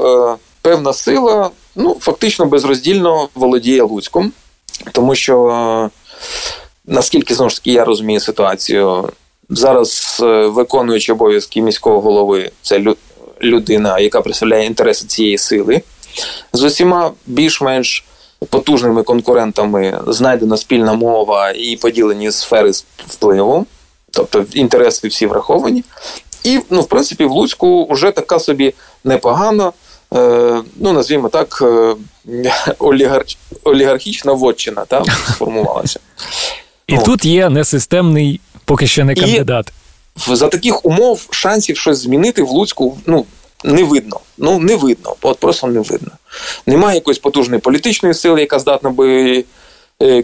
[0.63, 4.33] певна сила ну, фактично безроздільно володіє Луцьком,
[4.93, 5.91] тому що, е,
[6.87, 9.09] наскільки знову ж таки я розумію ситуацію,
[9.49, 12.97] зараз е, виконуючи обов'язки міського голови, це лю-
[13.43, 15.83] людина, яка представляє інтереси цієї сили,
[16.53, 18.05] з усіма більш-менш
[18.51, 22.71] потужними конкурентами знайдена спільна мова і поділені сфери
[23.07, 23.67] впливу,
[24.11, 25.85] тобто інтереси всі враховані.
[26.45, 29.73] І, ну, в принципі, в Луцьку вже така собі непогана,
[30.77, 31.95] ну, назвімо так, е,
[33.65, 36.01] олігархічна вотчина там сформувалася.
[36.87, 37.05] І От.
[37.05, 39.73] тут є несистемний, поки що не кандидат.
[40.29, 43.27] І За таких умов шансів щось змінити в Луцьку ну,
[43.65, 44.21] не видно.
[44.39, 46.11] Ну, не видно, от просто не видно.
[46.67, 49.45] Немає якоїсь потужної політичної сили, яка здатна би е,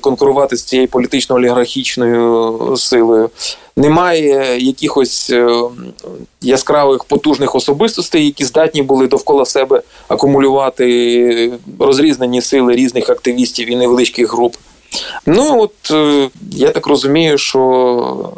[0.01, 3.31] конкурувати з цією політично-олігархічною силою.
[3.77, 5.61] Немає якихось е,
[6.41, 14.33] яскравих потужних особистостей, які здатні були довкола себе акумулювати розрізнені сили різних активістів і невеличких
[14.33, 14.57] груп.
[15.27, 18.33] Ну, от е, я так розумію, що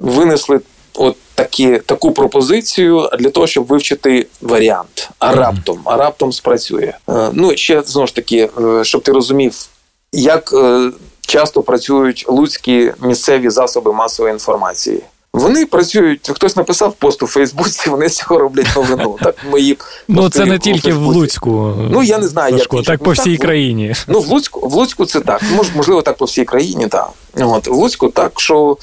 [0.00, 0.60] винесли
[0.94, 5.10] от такі, таку пропозицію для того, щоб вивчити варіант.
[5.18, 6.92] А раптом, а раптом спрацює.
[7.08, 9.68] Е, Ну, ще знову ж таки, е, щоб ти розумів,
[10.12, 10.90] як е,
[11.26, 15.02] часто працюють луцькі місцеві засоби масової інформації.
[15.32, 19.18] Вони працюють, хтось написав пост у Фейсбуці, вони з цього роблять новину.
[19.22, 21.74] Так мої Ну, це не тільки в Луцьку.
[21.90, 22.86] Ну, я не знаю, як Сашко, інші.
[22.86, 23.94] так Ну, по всій так, країні.
[24.08, 25.42] Ну, в Луцьку, в Луцьку це так.
[25.56, 27.10] Мож, можливо, так по всій країні, так.
[27.40, 28.76] От, в Луцьку так, що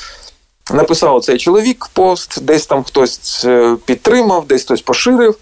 [0.73, 5.35] написав цей чоловік пост, десь там хтось е, підтримав, десь хтось поширив.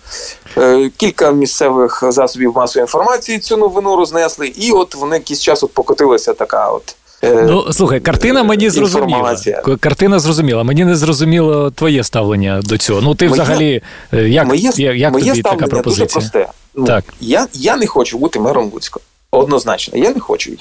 [0.57, 5.73] Е, Кілька місцевих засобів масової інформації цю новину рознесли, і от вони якийсь час от
[5.73, 6.95] покотилася така от.
[7.23, 9.37] е, Ну, слухай, картина мені зрозуміла.
[9.79, 10.63] Картина зрозуміла.
[10.63, 13.01] Мені не зрозуміло твоє ставлення до цього.
[13.01, 13.81] Ну, ти Моє- взагалі,
[14.13, 16.47] е, як, моє, як, моє тобі така ставлення дуже просте.
[16.75, 17.03] Ну, Так.
[17.21, 18.99] Я, я не хочу бути мером Луцька.
[19.31, 20.51] Однозначно, я не хочу.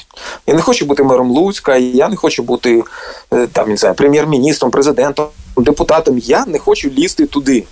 [0.47, 2.85] Я не хочу бути мером Луцька, я не хочу бути
[3.33, 6.19] е, там, не знаю, прем'єр-міністром, президентом, депутатом.
[6.19, 7.64] Я не хочу лізти туди.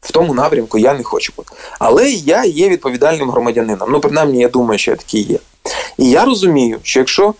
[0.00, 1.52] В тому напрямку я не хочу бути.
[1.78, 3.92] Але я є відповідальним громадянином.
[3.92, 5.38] Ну, принаймні, я думаю, що я такий є.
[5.98, 7.34] І я розумію, що якщо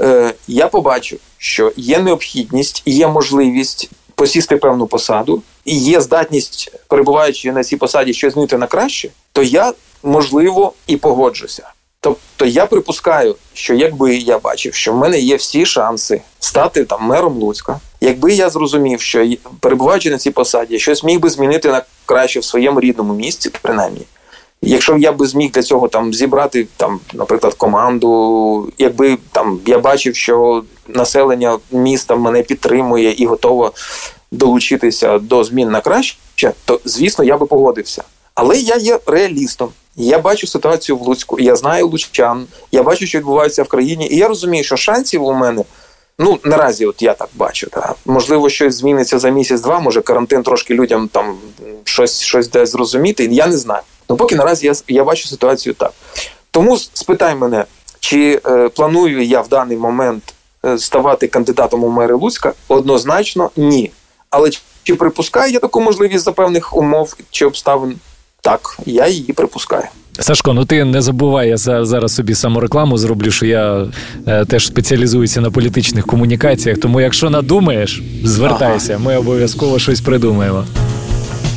[0.00, 7.52] е, я побачу, що є необхідність є можливість посісти певну посаду, і є здатність, перебуваючи
[7.52, 11.73] на цій посаді, щось змінити на краще, то я можливо і погоджуся.
[12.04, 17.04] Тобто я припускаю, що якби я бачив, що в мене є всі шанси стати там
[17.04, 19.26] мером Луцька, якби я зрозумів, що
[19.60, 24.00] перебуваючи на цій посаді, щось міг би змінити на краще в своєму рідному місці, принаймні.
[24.62, 29.78] Якщо б я би зміг для цього там зібрати там, наприклад, команду, якби там я
[29.78, 33.72] бачив, що населення міста мене підтримує і готово
[34.30, 38.04] долучитися до змін на краще, то звісно я би погодився.
[38.34, 39.68] Але я є реалістом.
[39.96, 44.16] Я бачу ситуацію в Луцьку, я знаю лучан, я бачу, що відбувається в країні, і
[44.16, 45.64] я розумію, що шансів у мене.
[46.18, 47.70] Ну, наразі, от я так бачу.
[47.70, 47.94] Та.
[48.04, 51.38] Можливо, щось зміниться за місяць-два, може карантин трошки людям там
[51.84, 53.28] щось, щось дасть зрозуміти.
[53.30, 53.82] Я не знаю.
[54.08, 55.92] Ну, поки наразі я, я бачу ситуацію так.
[56.50, 57.64] Тому спитай мене,
[58.00, 60.34] чи е, планую я в даний момент
[60.64, 62.52] е, ставати кандидатом у мери Луцька?
[62.68, 63.90] Однозначно ні.
[64.30, 64.50] Але
[64.82, 67.98] чи припускаю я таку можливість за певних умов чи обставин?
[68.44, 69.84] Так, я її припускаю.
[70.20, 73.86] Сашко, ну ти не забувай, я зараз собі саморекламу зроблю, що я
[74.26, 76.78] е, теж спеціалізуюся на політичних комунікаціях.
[76.78, 79.04] Тому, якщо надумаєш, звертайся, ага.
[79.04, 80.64] ми обов'язково щось придумаємо.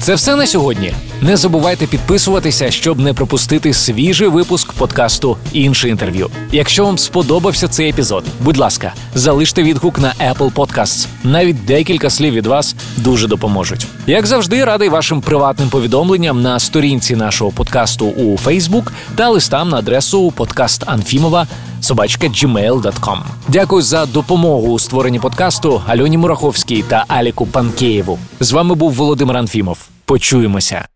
[0.02, 0.94] Це все на сьогодні.
[1.22, 6.30] Не забувайте підписуватися, щоб не пропустити свіжий випуск подкасту інше інтерв'ю.
[6.51, 11.07] Якщо вам сподобався цей епізод, будь ласка, залиште відгук на Apple Podcasts.
[11.24, 13.88] Навіть декілька слів від вас дуже допоможуть.
[14.07, 19.78] Як завжди, радий вашим приватним повідомленням на сторінці нашого подкасту у Facebook та листам на
[19.78, 21.47] адресу подкаст Анфімова
[21.82, 23.20] собачка gmail.com.
[23.47, 28.20] Дякую за допомогу у створенні подкасту Альоні Мураховській та Аліку Панкеєву.
[28.39, 29.88] З вами був Володимир Анфімов.
[30.05, 30.88] Почуємося.